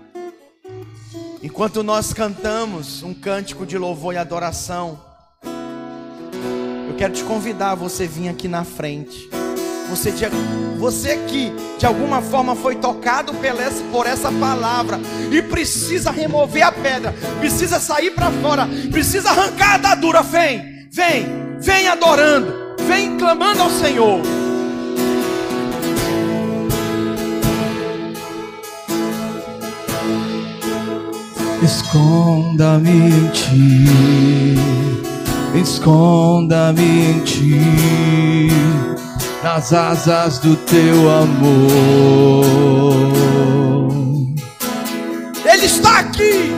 [1.42, 4.98] Enquanto nós cantamos um cântico de louvor e adoração,
[6.88, 9.28] eu quero te convidar a você vir aqui na frente.
[9.89, 10.12] Você,
[10.78, 13.33] você que de alguma forma foi tocado
[13.91, 19.74] por essa palavra e precisa remover a pedra, precisa sair para fora, precisa arrancar a
[19.74, 21.26] atadura, vem, vem,
[21.61, 24.20] vem adorando, vem clamando ao Senhor.
[31.62, 34.59] Esconda-me em ti,
[35.61, 38.51] esconda-me em ti
[39.43, 42.45] nas asas do teu amor.
[45.45, 46.53] Ele está aqui.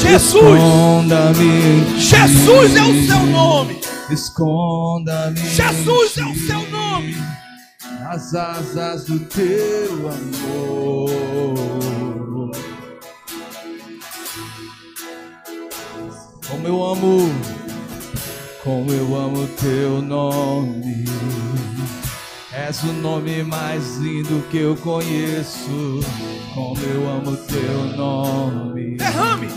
[0.00, 0.34] Jesus.
[0.34, 2.00] Esconda-me.
[2.00, 3.80] Jesus é o seu nome.
[4.10, 5.40] Esconda-me.
[5.40, 7.16] Jesus é o seu nome.
[8.00, 11.10] Nas asas do teu amor.
[16.48, 17.34] Como eu amo,
[18.62, 21.04] como eu amo teu nome.
[22.56, 26.00] És o nome mais lindo que eu conheço.
[26.54, 28.96] Como eu amo teu nome.
[28.96, 29.48] Derrame,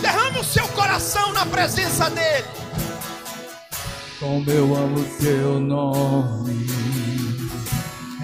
[0.00, 2.46] derrame o seu coração na presença dele.
[4.18, 6.66] Como eu amo teu nome.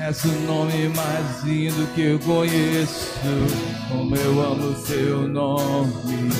[0.01, 3.12] És o nome mais lindo que eu conheço.
[3.89, 6.31] Como eu amo teu nome.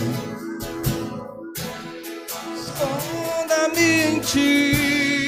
[2.57, 5.23] Esconda-me em ti.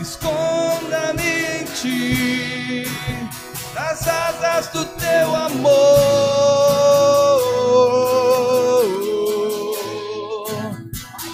[0.00, 2.84] Esconda-me ti,
[3.74, 5.78] nas asas do teu amor.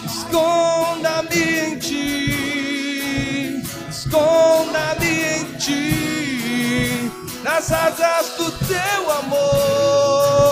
[0.07, 7.11] Esconda-me em ti, esconda-me em ti,
[7.43, 10.43] nas asas do teu amor.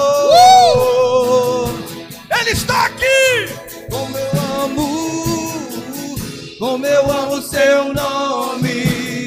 [6.63, 9.23] Como eu amo seu nome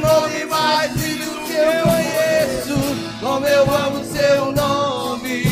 [0.00, 3.18] nome mais lindo que eu conheço.
[3.20, 5.42] Como eu amo seu nome.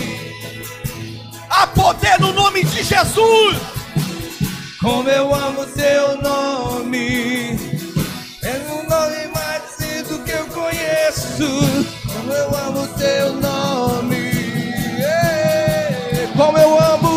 [1.51, 3.57] Há poder no nome de Jesus.
[4.80, 7.59] Como eu amo seu nome.
[8.42, 11.49] É o nome mais lindo que eu conheço.
[12.12, 14.32] Como eu amo seu nome.
[16.36, 17.15] Como eu amo.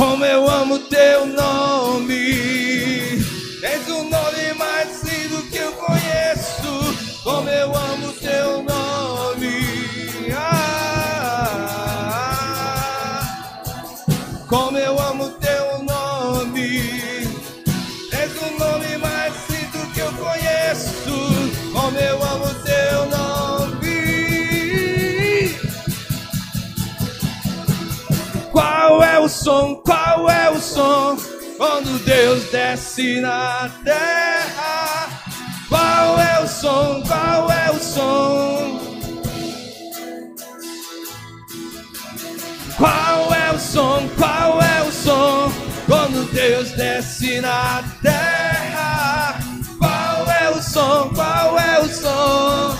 [0.00, 1.79] Como eu amo teu nome.
[31.72, 35.08] Quando Deus desce na terra,
[35.68, 37.00] qual é o som?
[37.06, 38.80] Qual é o som?
[42.76, 44.08] Qual é o som?
[44.18, 45.52] Qual é o som?
[45.86, 49.38] Quando Deus desce na terra,
[49.78, 51.08] qual é o som?
[51.14, 52.76] Qual é o som?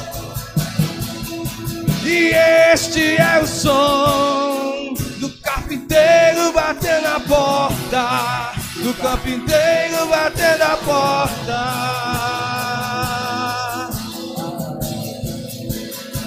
[2.05, 2.35] E
[2.73, 8.50] este é o som do carpinteiro batendo na porta.
[8.83, 11.61] Do carpinteiro batendo a porta.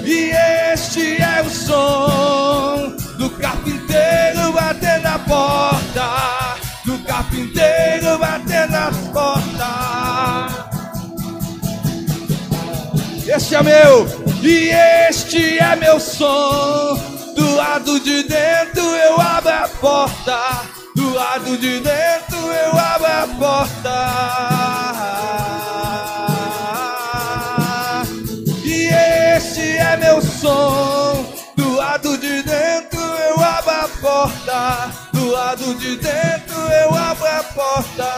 [0.06, 0.32] E
[0.74, 9.54] este é o som do carpinteiro batendo a porta, do carpinteiro batendo as portas.
[13.26, 14.06] Este é meu,
[14.44, 14.70] e
[15.10, 16.96] este é meu som.
[17.36, 20.62] Do lado de dentro eu abro a porta,
[20.96, 23.98] do lado de dentro eu abro a porta.
[28.64, 28.90] E
[29.36, 31.26] este é meu som.
[31.56, 37.44] Do lado de dentro eu abro a porta, do lado de dentro eu abro a
[37.44, 38.10] porta.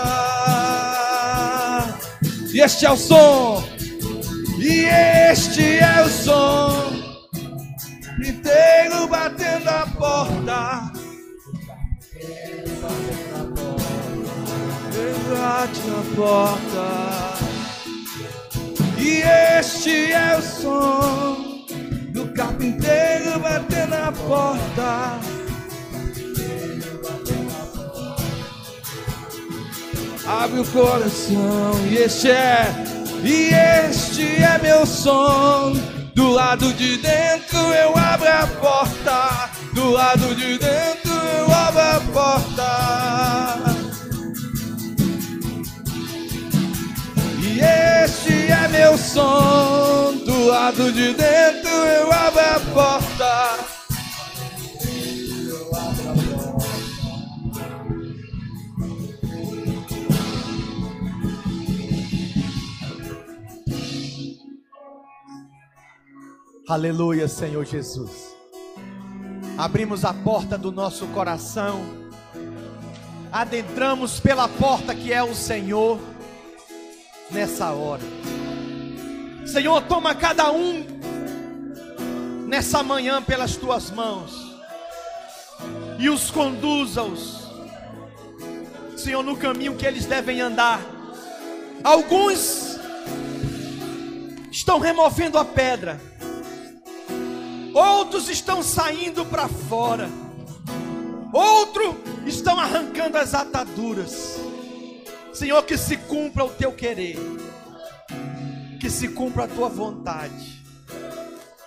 [2.53, 3.63] E este é o som,
[4.57, 4.86] e
[5.32, 6.93] este é o som,
[8.26, 11.05] inteiro batendo a porta.
[15.30, 17.36] Bate a porta.
[18.98, 19.22] E
[19.60, 21.66] este é o som
[22.12, 25.20] do carpinteiro batendo a porta.
[30.28, 32.66] Abre o coração e este é,
[33.24, 33.54] e
[33.88, 35.74] este é meu som.
[36.16, 42.01] Do lado de dentro eu abro a porta, do lado de dentro eu abro a
[42.13, 42.71] porta.
[47.41, 47.59] E
[48.03, 53.76] este é meu som, do lado de dentro eu abro a porta.
[66.67, 68.35] Aleluia, Senhor Jesus.
[69.58, 71.86] Abrimos a porta do nosso coração,
[73.32, 75.97] adentramos pela porta que é o Senhor,
[77.32, 78.03] nessa hora.
[79.45, 80.86] Senhor, toma cada um
[82.47, 84.60] nessa manhã pelas tuas mãos
[85.97, 87.49] e os conduza-os,
[88.97, 90.82] Senhor, no caminho que eles devem andar.
[91.82, 92.78] Alguns
[94.51, 95.97] estão removendo a pedra
[97.76, 100.09] outros estão saindo para fora,
[101.34, 101.95] outros
[102.26, 104.39] estão arrancando as ataduras.
[105.34, 107.19] Senhor, que se cumpra o teu querer,
[108.80, 110.63] que se cumpra a tua vontade,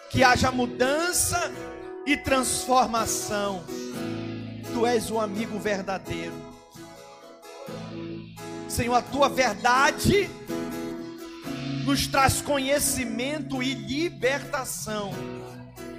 [0.08, 1.52] que haja mudança
[2.06, 3.62] e transformação.
[4.72, 6.32] Tu és o amigo verdadeiro.
[8.66, 10.30] Senhor, a tua verdade
[11.84, 15.12] nos traz conhecimento e libertação.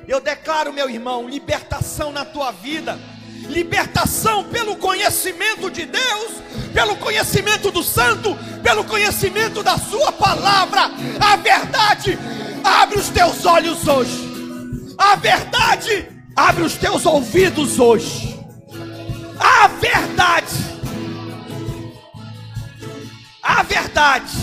[0.10, 2.98] Eu declaro, meu irmão, libertação na tua vida.
[3.48, 6.32] Libertação pelo conhecimento de Deus,
[6.74, 10.90] pelo conhecimento do Santo, pelo conhecimento da Sua palavra.
[11.20, 12.18] A verdade
[12.64, 14.98] abre os teus olhos hoje.
[14.98, 18.36] A verdade abre os teus ouvidos hoje.
[19.40, 20.56] A verdade,
[23.44, 24.38] a verdade,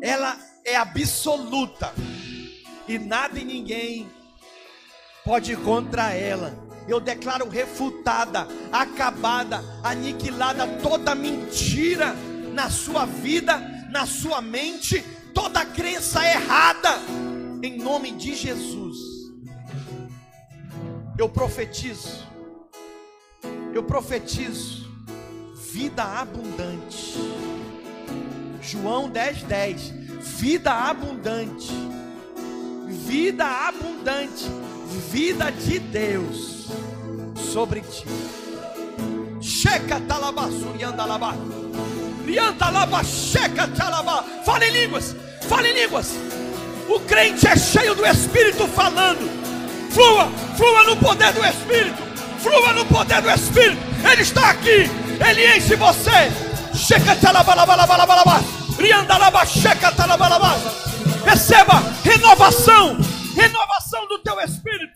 [0.00, 0.34] ela
[0.64, 1.92] é absoluta
[2.88, 4.08] e nada e ninguém
[5.24, 6.66] pode ir contra ela.
[6.88, 12.14] Eu declaro refutada, acabada, aniquilada toda mentira
[12.54, 13.58] na sua vida,
[13.90, 16.98] na sua mente, toda crença errada,
[17.62, 18.96] em nome de Jesus.
[21.18, 22.26] Eu profetizo,
[23.74, 24.88] eu profetizo
[25.72, 27.18] vida abundante.
[28.62, 29.90] João 10, 10,
[30.38, 31.97] vida abundante
[32.88, 34.44] vida abundante,
[35.10, 36.66] vida de Deus
[37.52, 38.04] sobre ti.
[39.40, 41.34] Checa talabasurianda labá.
[42.24, 44.24] Rianta laba, checa talabá.
[44.44, 45.14] Fala em línguas,
[45.48, 46.14] fala em línguas.
[46.88, 49.28] O crente é cheio do Espírito falando.
[49.90, 52.02] Flua, flua no poder do Espírito.
[52.40, 53.80] Flua no poder do Espírito.
[54.10, 54.90] Ele está aqui.
[55.28, 56.30] Ele enche você.
[56.74, 58.40] Checa talabalabalabalabalabá.
[58.78, 60.56] Rianda laba, checa talabalabá.
[61.24, 62.96] Receba renovação,
[63.34, 64.94] renovação do teu espírito.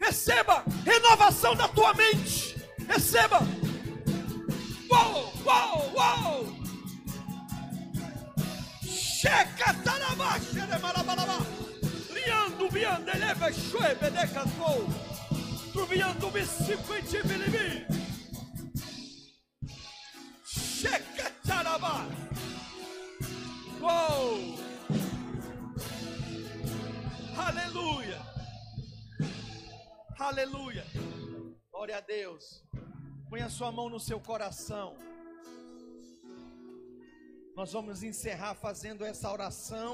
[0.00, 2.56] Receba renovação da tua mente.
[2.86, 3.40] Receba.
[4.90, 6.56] Uou, uou, uou.
[8.84, 11.38] Checa tá talabaxa de né, marabalabá.
[12.12, 14.88] Liando viande leve chuebe de cantou.
[15.72, 17.86] Truviando e bilibi.
[20.44, 22.26] Checa tá talabaxa.
[23.80, 24.65] Uou.
[30.18, 30.84] Aleluia.
[31.70, 32.44] Glória a Deus.
[33.30, 34.96] Põe a sua mão no seu coração.
[37.54, 39.92] Nós vamos encerrar fazendo essa oração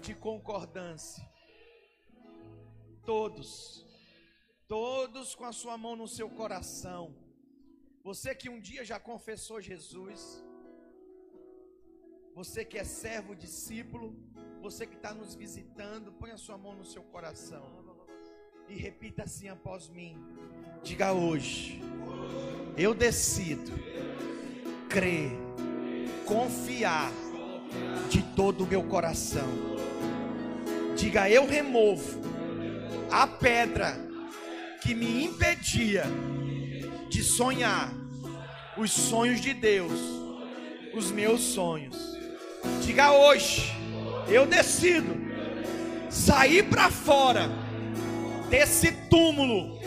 [0.00, 1.28] de concordância.
[3.04, 3.84] Todos,
[4.68, 7.16] todos com a sua mão no seu coração.
[8.04, 10.20] Você que um dia já confessou Jesus,
[12.32, 14.14] você que é servo, discípulo,
[14.66, 17.62] você que está nos visitando, põe a sua mão no seu coração
[18.68, 20.18] e repita assim após mim.
[20.82, 21.80] Diga hoje,
[22.76, 23.70] eu decido
[24.88, 25.30] crer,
[26.24, 27.12] confiar
[28.10, 29.46] de todo o meu coração.
[30.96, 32.20] Diga, eu removo
[33.08, 33.96] a pedra
[34.82, 36.06] que me impedia
[37.08, 37.94] de sonhar
[38.76, 40.00] os sonhos de Deus,
[40.92, 41.96] os meus sonhos.
[42.84, 43.76] Diga hoje,
[44.28, 45.16] eu decido
[46.10, 47.48] sair para fora
[48.48, 49.80] desse túmulo,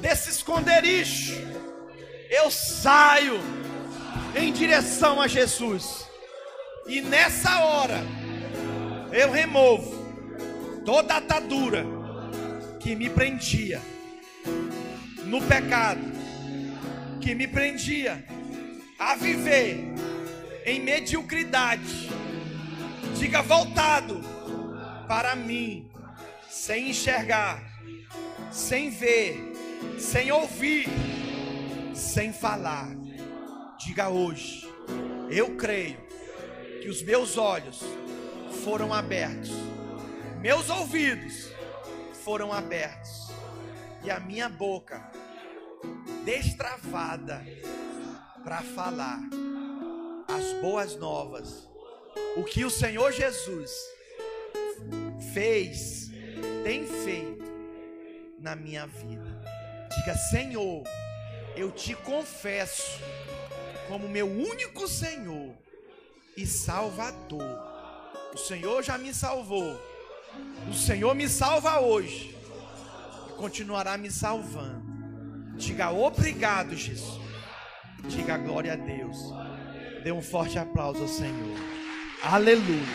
[0.00, 1.34] desse esconderijo.
[2.30, 3.38] Eu saio
[4.34, 6.06] em direção a Jesus.
[6.86, 8.02] E nessa hora
[9.12, 10.02] eu removo
[10.84, 11.84] toda atadura
[12.80, 13.80] que me prendia
[15.26, 16.00] no pecado,
[17.20, 18.24] que me prendia
[18.98, 19.94] a viver
[20.66, 22.10] em mediocridade.
[23.18, 24.20] Diga voltado
[25.06, 25.90] para mim,
[26.48, 27.62] sem enxergar,
[28.50, 29.52] sem ver,
[29.98, 30.88] sem ouvir,
[31.94, 32.88] sem falar.
[33.78, 34.68] Diga hoje,
[35.30, 35.98] eu creio
[36.80, 37.80] que os meus olhos
[38.64, 39.50] foram abertos,
[40.40, 41.50] meus ouvidos
[42.24, 43.32] foram abertos
[44.04, 45.10] e a minha boca
[46.24, 47.44] destravada
[48.42, 49.20] para falar
[50.28, 51.71] as boas novas.
[52.36, 53.70] O que o Senhor Jesus
[55.32, 56.10] fez,
[56.64, 57.44] tem feito
[58.38, 59.40] na minha vida.
[59.96, 60.82] Diga, Senhor,
[61.56, 63.00] eu te confesso
[63.88, 65.54] como meu único Senhor
[66.36, 67.60] e Salvador.
[68.34, 69.78] O Senhor já me salvou.
[70.70, 72.34] O Senhor me salva hoje
[73.28, 74.82] e continuará me salvando.
[75.56, 77.20] Diga obrigado, Jesus.
[78.08, 79.18] Diga glória a Deus.
[80.02, 81.81] Dê um forte aplauso ao Senhor.
[82.24, 82.86] Aleluia.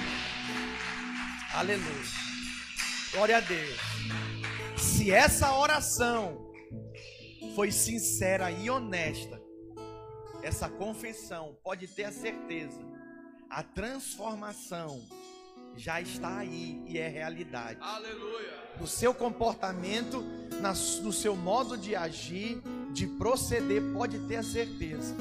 [1.53, 2.03] Aleluia.
[3.11, 3.77] Glória a Deus.
[4.77, 6.49] Se essa oração
[7.53, 9.41] foi sincera e honesta,
[10.41, 12.79] essa confissão, pode ter a certeza,
[13.49, 15.05] a transformação
[15.75, 17.79] já está aí e é realidade.
[17.81, 18.53] Aleluia.
[18.79, 20.21] No seu comportamento,
[21.01, 22.61] no seu modo de agir,
[22.93, 25.13] de proceder, pode ter a certeza.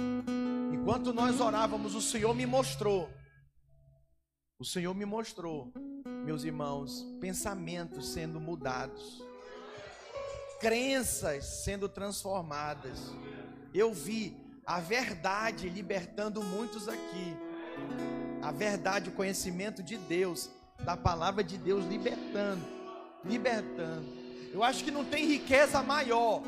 [0.72, 3.10] Enquanto nós orávamos, o Senhor me mostrou.
[4.58, 5.72] O Senhor me mostrou,
[6.24, 9.26] meus irmãos, pensamentos sendo mudados
[10.60, 13.12] crenças sendo transformadas.
[13.72, 17.36] Eu vi a verdade libertando muitos aqui.
[18.42, 20.50] A verdade, o conhecimento de Deus,
[20.80, 22.64] da palavra de Deus libertando,
[23.24, 24.06] libertando.
[24.52, 26.42] Eu acho que não tem riqueza maior.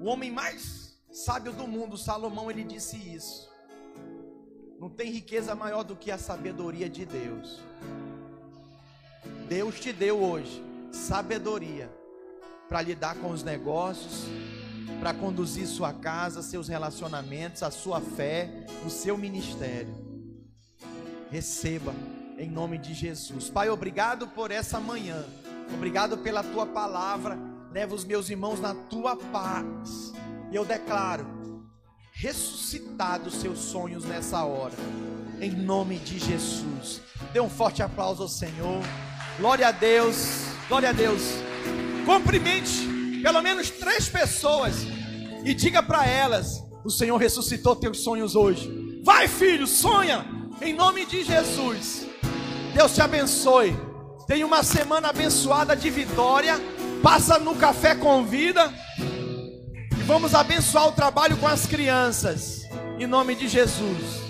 [0.00, 3.48] O homem mais sábio do mundo, Salomão, ele disse isso.
[4.78, 7.60] Não tem riqueza maior do que a sabedoria de Deus.
[9.48, 11.90] Deus te deu hoje sabedoria
[12.68, 14.24] para lidar com os negócios,
[14.98, 19.94] para conduzir sua casa, seus relacionamentos, a sua fé, o seu ministério.
[21.30, 21.94] Receba
[22.38, 23.50] em nome de Jesus.
[23.50, 25.24] Pai, obrigado por essa manhã.
[25.74, 27.38] Obrigado pela tua palavra.
[27.72, 30.12] Leva os meus irmãos na tua paz.
[30.50, 31.35] E eu declaro
[32.18, 34.74] ressuscitados seus sonhos nessa hora.
[35.40, 37.02] Em nome de Jesus.
[37.32, 38.82] Dê um forte aplauso ao Senhor.
[39.38, 40.46] Glória a Deus.
[40.66, 41.22] Glória a Deus.
[42.06, 44.76] Cumprimente pelo menos três pessoas
[45.44, 49.00] e diga para elas: o Senhor ressuscitou teus sonhos hoje.
[49.04, 50.24] Vai, filho, sonha
[50.62, 52.06] em nome de Jesus.
[52.74, 53.76] Deus te abençoe.
[54.26, 56.54] Tenha uma semana abençoada de vitória.
[57.02, 58.72] Passa no café com vida.
[60.06, 62.68] Vamos abençoar o trabalho com as crianças.
[62.96, 64.25] Em nome de Jesus.